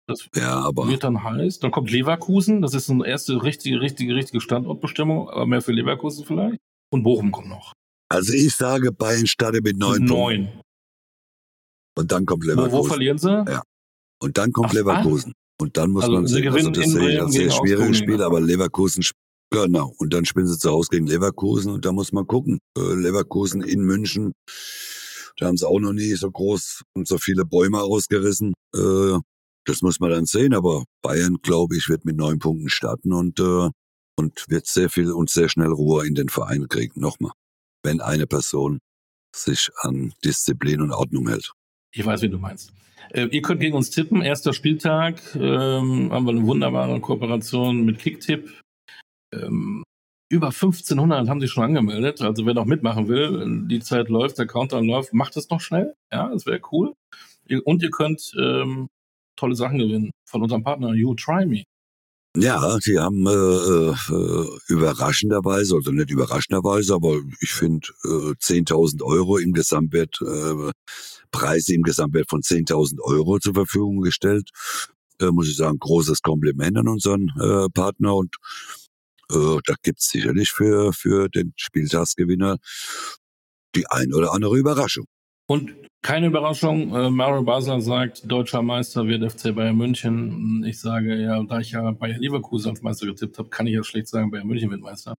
Das 0.08 0.28
Ja, 0.34 0.60
aber 0.64 0.88
wird 0.88 1.04
dann 1.04 1.22
heiß. 1.22 1.60
Dann 1.60 1.70
kommt 1.70 1.90
Leverkusen. 1.90 2.60
Das 2.60 2.74
ist 2.74 2.90
eine 2.90 3.06
erste 3.06 3.42
richtige, 3.42 3.80
richtige, 3.80 4.14
richtige 4.14 4.40
Standortbestimmung, 4.40 5.30
aber 5.30 5.46
mehr 5.46 5.62
für 5.62 5.72
Leverkusen 5.72 6.26
vielleicht. 6.26 6.58
Und 6.92 7.04
Bochum 7.04 7.30
kommt 7.30 7.48
noch. 7.48 7.72
Also 8.12 8.32
ich 8.32 8.54
sage, 8.54 8.92
Bayern 8.92 9.26
startet 9.26 9.64
mit 9.64 9.76
neun, 9.78 10.06
Punkten. 10.06 10.14
Neun. 10.14 10.48
und 11.96 12.12
dann 12.12 12.26
kommt 12.26 12.44
Wo, 12.44 12.48
wo 12.48 12.52
Leverkusen 12.54 12.88
verlieren 12.88 13.18
sie? 13.18 13.44
Ja. 13.48 13.62
und 14.22 14.38
dann 14.38 14.52
kommt 14.52 14.68
Ach, 14.70 14.74
Leverkusen 14.74 15.32
und 15.60 15.76
dann 15.76 15.90
muss 15.90 16.04
Also 16.04 16.14
man 16.14 16.26
sehen, 16.26 16.46
also 16.48 16.58
gewinnen 16.58 16.74
das 16.74 16.84
in 16.84 16.90
sehe 16.90 17.00
ich 17.00 17.06
Bremen 17.06 17.20
als 17.24 17.34
sehr 17.34 17.50
schwieriges 17.50 17.98
Spiel, 17.98 18.22
aber 18.22 18.40
Leverkusen 18.40 19.04
genau 19.50 19.94
und 19.98 20.12
dann 20.12 20.24
spielen 20.24 20.46
sie 20.46 20.58
zu 20.58 20.70
Hause 20.70 20.88
gegen 20.90 21.06
Leverkusen 21.06 21.72
und 21.72 21.84
da 21.84 21.92
muss 21.92 22.12
man 22.12 22.26
gucken. 22.26 22.58
Äh, 22.76 22.94
Leverkusen 22.94 23.62
in 23.62 23.80
München, 23.82 24.32
da 25.38 25.46
haben 25.46 25.56
sie 25.56 25.66
auch 25.66 25.80
noch 25.80 25.92
nie 25.92 26.14
so 26.14 26.30
groß 26.30 26.82
und 26.94 27.08
so 27.08 27.18
viele 27.18 27.44
Bäume 27.44 27.82
ausgerissen. 27.82 28.54
Äh, 28.74 29.18
das 29.64 29.80
muss 29.82 30.00
man 30.00 30.10
dann 30.10 30.26
sehen, 30.26 30.54
aber 30.54 30.84
Bayern, 31.02 31.36
glaube 31.42 31.76
ich, 31.76 31.88
wird 31.88 32.04
mit 32.04 32.16
neun 32.16 32.38
Punkten 32.40 32.68
starten 32.68 33.12
und 33.12 33.38
äh, 33.40 33.70
und 34.16 34.44
wird 34.48 34.66
sehr 34.66 34.90
viel 34.90 35.10
und 35.12 35.30
sehr 35.30 35.48
schnell 35.48 35.72
Ruhe 35.72 36.06
in 36.06 36.14
den 36.14 36.28
Verein 36.28 36.68
kriegen. 36.68 37.00
Nochmal, 37.00 37.32
wenn 37.82 38.00
eine 38.00 38.26
Person 38.26 38.78
sich 39.34 39.70
an 39.80 40.12
Disziplin 40.24 40.80
und 40.80 40.92
Ordnung 40.92 41.28
hält. 41.28 41.52
Ich 41.94 42.04
weiß, 42.04 42.22
wie 42.22 42.28
du 42.28 42.38
meinst. 42.38 42.72
Äh, 43.10 43.26
ihr 43.26 43.42
könnt 43.42 43.60
gegen 43.60 43.76
uns 43.76 43.90
tippen. 43.90 44.22
Erster 44.22 44.52
Spieltag. 44.52 45.20
Ähm, 45.34 46.12
haben 46.12 46.26
wir 46.26 46.32
eine 46.32 46.46
wunderbare 46.46 47.00
Kooperation 47.00 47.84
mit 47.84 47.98
Kicktipp. 47.98 48.50
Ähm, 49.34 49.82
über 50.30 50.46
1500 50.46 51.28
haben 51.28 51.40
sich 51.40 51.50
schon 51.50 51.64
angemeldet. 51.64 52.22
Also 52.22 52.46
wer 52.46 52.54
noch 52.54 52.64
mitmachen 52.64 53.08
will, 53.08 53.66
die 53.68 53.80
Zeit 53.80 54.08
läuft, 54.08 54.38
der 54.38 54.46
Countdown 54.46 54.86
läuft, 54.86 55.12
macht 55.12 55.36
es 55.36 55.50
noch 55.50 55.60
schnell. 55.60 55.94
Ja, 56.10 56.30
das 56.30 56.46
wäre 56.46 56.60
cool. 56.72 56.94
Und 57.64 57.82
ihr 57.82 57.90
könnt 57.90 58.32
ähm, 58.38 58.88
tolle 59.36 59.54
Sachen 59.54 59.78
gewinnen 59.78 60.10
von 60.26 60.42
unserem 60.42 60.62
Partner 60.62 60.94
You 60.94 61.14
Try 61.14 61.44
Me. 61.44 61.64
Ja, 62.34 62.78
die 62.78 62.98
haben 62.98 63.26
äh, 63.26 63.30
äh, 63.30 64.58
überraschenderweise, 64.68 65.74
also 65.74 65.90
nicht 65.90 66.10
überraschenderweise, 66.10 66.94
aber 66.94 67.20
ich 67.40 67.52
finde 67.52 67.88
äh, 68.04 68.32
10.000 68.40 69.02
Euro 69.02 69.36
im 69.36 69.52
Gesamtwert, 69.52 70.18
äh, 70.22 70.72
Preise 71.30 71.74
im 71.74 71.82
Gesamtwert 71.82 72.30
von 72.30 72.40
10.000 72.40 73.00
Euro 73.02 73.38
zur 73.38 73.52
Verfügung 73.52 74.00
gestellt. 74.00 74.48
Äh, 75.20 75.26
muss 75.26 75.48
ich 75.48 75.56
sagen, 75.56 75.78
großes 75.78 76.22
Kompliment 76.22 76.78
an 76.78 76.88
unseren 76.88 77.28
äh, 77.38 77.68
Partner 77.68 78.16
und 78.16 78.34
äh, 79.30 79.58
da 79.66 79.74
gibt's 79.82 80.08
sicherlich 80.10 80.52
für, 80.52 80.94
für 80.94 81.28
den 81.28 81.52
Spieltagsgewinner 81.56 82.56
die 83.74 83.86
ein 83.88 84.14
oder 84.14 84.32
andere 84.32 84.56
Überraschung. 84.56 85.04
Und 85.46 85.74
keine 86.02 86.26
Überraschung, 86.26 86.94
äh, 86.94 87.10
Mario 87.10 87.42
Basler 87.42 87.80
sagt, 87.80 88.30
deutscher 88.30 88.62
Meister 88.62 89.06
wird 89.06 89.22
FC 89.30 89.54
Bayern 89.54 89.76
München. 89.76 90.64
Ich 90.66 90.80
sage 90.80 91.14
ja, 91.16 91.42
da 91.44 91.60
ich 91.60 91.70
ja 91.72 91.90
Bayern 91.92 92.20
Leverkusen 92.20 92.70
als 92.70 92.82
Meister 92.82 93.06
getippt 93.06 93.38
habe, 93.38 93.48
kann 93.48 93.66
ich 93.66 93.74
ja 93.74 93.84
schlecht 93.84 94.08
sagen, 94.08 94.30
Bayern 94.30 94.46
München 94.46 94.70
wird 94.70 94.80
Meister. 94.80 95.14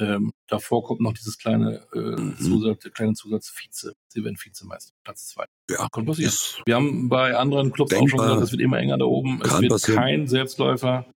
Ähm, 0.00 0.32
davor 0.48 0.82
kommt 0.82 1.00
noch 1.02 1.12
dieses 1.12 1.36
kleine 1.36 1.86
äh, 1.92 1.98
Mhm. 1.98 2.36
Zusatz, 2.38 2.82
der 2.82 2.90
kleine 2.92 3.12
Zusatz 3.12 3.50
Vize. 3.54 3.92
Sie 4.08 4.24
werden 4.24 4.36
Vizemeister, 4.42 4.92
Platz 5.04 5.28
zwei. 5.28 5.44
Ja, 5.70 5.86
Kann 5.92 6.06
passieren. 6.06 6.32
Wir 6.64 6.74
haben 6.76 7.08
bei 7.10 7.36
anderen 7.36 7.72
Clubs 7.72 7.92
auch 7.94 8.08
schon 8.08 8.18
gesagt, 8.18 8.42
es 8.42 8.52
wird 8.52 8.62
immer 8.62 8.78
enger 8.78 8.96
da 8.96 9.04
oben. 9.04 9.42
Es 9.44 9.60
wird 9.60 9.70
passieren. 9.70 10.00
kein 10.00 10.26
Selbstläufer 10.26 11.06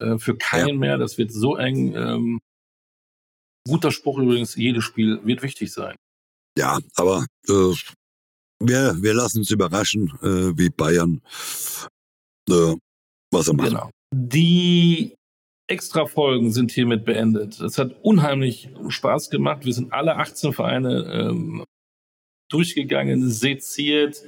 äh, 0.00 0.16
für 0.16 0.36
keinen 0.36 0.78
mehr. 0.78 0.96
Das 0.96 1.18
wird 1.18 1.30
so 1.30 1.56
eng. 1.56 1.94
Ähm, 1.94 2.40
guter 3.68 3.92
Spruch 3.92 4.18
übrigens, 4.18 4.54
jedes 4.56 4.84
Spiel 4.84 5.20
wird 5.24 5.42
wichtig 5.42 5.70
sein. 5.72 5.94
ja, 6.58 6.78
aber 6.96 7.26
äh, 7.48 7.74
wir, 8.60 8.96
wir 9.00 9.14
lassen 9.14 9.38
uns 9.38 9.50
überraschen, 9.50 10.12
äh, 10.22 10.58
wie 10.58 10.70
Bayern 10.70 11.20
äh, 12.48 12.74
was 13.30 13.48
er 13.48 13.54
macht. 13.54 13.68
Genau. 13.68 13.90
Die 14.14 15.14
Extra-Folgen 15.68 16.52
sind 16.52 16.70
hiermit 16.70 17.04
beendet. 17.04 17.60
Es 17.60 17.78
hat 17.78 17.96
unheimlich 18.02 18.70
Spaß 18.88 19.30
gemacht. 19.30 19.64
Wir 19.64 19.74
sind 19.74 19.92
alle 19.92 20.16
18 20.16 20.52
Vereine 20.52 21.04
ähm, 21.12 21.64
durchgegangen, 22.50 23.28
seziert. 23.30 24.22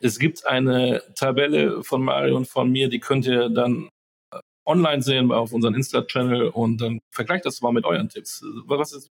Es 0.00 0.18
gibt 0.18 0.46
eine 0.46 1.02
Tabelle 1.14 1.84
von 1.84 2.02
Mario 2.02 2.36
und 2.36 2.48
von 2.48 2.70
mir, 2.70 2.88
die 2.88 2.98
könnt 2.98 3.26
ihr 3.26 3.50
dann 3.50 3.88
äh, 4.34 4.40
online 4.66 5.02
sehen 5.02 5.30
auf 5.30 5.52
unserem 5.52 5.74
Insta-Channel 5.74 6.48
und 6.48 6.80
dann 6.80 6.98
vergleicht 7.12 7.46
das 7.46 7.60
mal 7.60 7.72
mit 7.72 7.84
euren 7.84 8.08
Tipps. 8.08 8.42
Was 8.66 8.92
ist, 8.92 9.08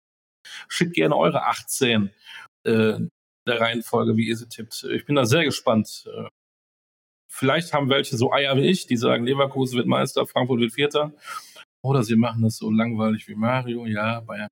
schickt 0.68 0.96
gerne 0.96 1.16
eure 1.16 1.46
18 1.46 2.10
äh, 2.66 3.00
der 3.50 3.62
Reihenfolge, 3.62 4.16
wie 4.16 4.28
ihr 4.28 4.38
sie 4.38 4.48
tippt. 4.48 4.84
Ich 4.92 5.06
bin 5.06 5.16
da 5.16 5.26
sehr 5.26 5.44
gespannt. 5.44 6.10
Vielleicht 7.32 7.74
haben 7.74 7.90
welche 7.90 8.18
so 8.18 8.32
Eier 8.32 8.58
wie 8.58 8.68
ich, 8.68 8.88
die 8.88 8.98
sagen, 8.98 9.24
Leverkusen 9.24 9.78
wird 9.78 9.88
Meister, 9.88 10.26
Frankfurt 10.26 10.60
wird 10.60 10.74
Vierter. 10.74 11.14
Oder 11.82 12.04
sie 12.04 12.16
machen 12.16 12.44
es 12.44 12.58
so 12.58 12.70
langweilig 12.72 13.28
wie 13.28 13.36
Mario, 13.36 13.86
ja, 13.86 14.20
Bayern. 14.22 14.50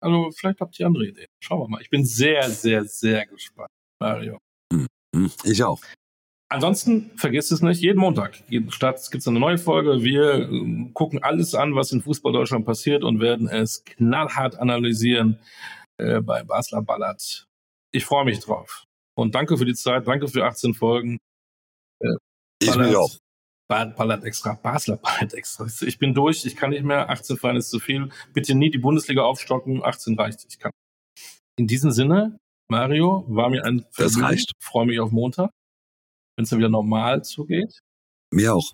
Also 0.00 0.30
vielleicht 0.32 0.60
habt 0.60 0.78
ihr 0.78 0.86
andere 0.86 1.06
Ideen. 1.06 1.26
Schauen 1.40 1.60
wir 1.60 1.68
mal. 1.68 1.80
Ich 1.80 1.90
bin 1.90 2.04
sehr, 2.04 2.48
sehr, 2.50 2.84
sehr 2.84 3.26
gespannt, 3.26 3.70
Mario. 4.00 4.38
Hm, 4.72 4.86
hm, 5.16 5.30
ich 5.44 5.64
auch. 5.64 5.80
Ansonsten 6.50 7.10
vergesst 7.16 7.50
es 7.52 7.62
nicht, 7.62 7.80
jeden 7.80 7.98
Montag 7.98 8.46
gibt 8.48 8.70
es 8.82 9.26
eine 9.26 9.40
neue 9.40 9.58
Folge. 9.58 10.04
Wir 10.04 10.48
äh, 10.50 10.90
gucken 10.92 11.22
alles 11.22 11.54
an, 11.54 11.74
was 11.74 11.90
in 11.90 12.02
Fußball 12.02 12.32
Deutschland 12.32 12.66
passiert 12.66 13.02
und 13.02 13.18
werden 13.18 13.48
es 13.48 13.82
knallhart 13.84 14.56
analysieren 14.56 15.38
äh, 15.96 16.20
bei 16.20 16.44
Basler 16.44 16.82
Ballard. 16.82 17.46
Ich 17.94 18.04
freue 18.04 18.24
mich 18.24 18.40
drauf. 18.40 18.84
Und 19.16 19.34
danke 19.34 19.56
für 19.56 19.64
die 19.64 19.74
Zeit, 19.74 20.06
danke 20.06 20.28
für 20.28 20.44
18 20.44 20.74
Folgen. 20.74 21.18
Äh, 22.00 22.16
ich 22.60 22.74
mich 22.74 22.96
auch. 22.96 23.16
Ballard 23.68 24.24
extra, 24.24 24.54
Basler 24.54 24.98
Ballard 24.98 25.32
extra. 25.32 25.66
Ich 25.86 25.98
bin 25.98 26.12
durch, 26.12 26.44
ich 26.44 26.56
kann 26.56 26.70
nicht 26.70 26.84
mehr. 26.84 27.08
18 27.08 27.36
Vereine 27.36 27.60
ist 27.60 27.70
zu 27.70 27.80
viel. 27.80 28.10
Bitte 28.32 28.54
nie 28.54 28.70
die 28.70 28.78
Bundesliga 28.78 29.22
aufstocken. 29.22 29.82
18 29.82 30.18
reicht. 30.18 30.44
Ich 30.48 30.58
kann. 30.58 30.70
In 31.56 31.66
diesem 31.66 31.90
Sinne, 31.92 32.36
Mario, 32.68 33.24
war 33.28 33.48
mir 33.48 33.64
ein 33.64 33.86
Vergnügen. 33.90 34.20
Das 34.20 34.30
reicht. 34.30 34.52
Freue 34.60 34.86
mich 34.86 35.00
auf 35.00 35.12
Montag 35.12 35.50
wenn 36.36 36.44
es 36.44 36.50
dann 36.50 36.58
wieder 36.58 36.68
normal 36.68 37.22
zugeht. 37.22 37.80
Mir 38.32 38.54
auch. 38.54 38.72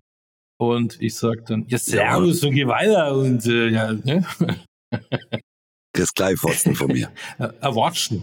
Und 0.58 1.00
ich 1.00 1.14
sage 1.14 1.42
dann, 1.42 1.66
ja, 1.68 1.78
servus 1.78 2.42
ja. 2.42 2.48
und 2.48 2.54
geh 2.54 2.66
weiter 2.66 3.14
und 3.14 3.46
äh, 3.46 3.68
ja, 3.68 3.92
ne? 3.92 4.26
Das 5.92 6.12
Kleinfotzen 6.12 6.74
von 6.74 6.88
mir. 6.88 7.10
Erwatschen. 7.38 8.22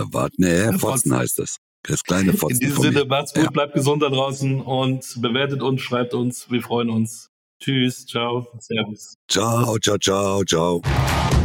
Erwarten, 0.00 0.42
nee, 0.42 0.78
Fotzen 0.78 1.14
heißt 1.16 1.38
das. 1.38 1.56
Das 1.82 2.02
kleine 2.02 2.32
Fotzen. 2.36 2.60
In 2.60 2.68
diesem 2.68 2.82
Sinne, 2.82 3.04
macht's 3.04 3.32
gut, 3.32 3.44
ja. 3.44 3.50
bleibt 3.50 3.74
gesund 3.74 4.02
da 4.02 4.08
draußen 4.08 4.60
und 4.60 5.16
bewertet 5.20 5.62
uns, 5.62 5.80
schreibt 5.80 6.14
uns. 6.14 6.50
Wir 6.50 6.62
freuen 6.62 6.90
uns. 6.90 7.30
Tschüss, 7.62 8.06
ciao, 8.06 8.46
servus. 8.58 9.14
Ciao, 9.28 9.78
ciao, 9.78 9.98
ciao, 9.98 10.44
ciao. 10.44 11.39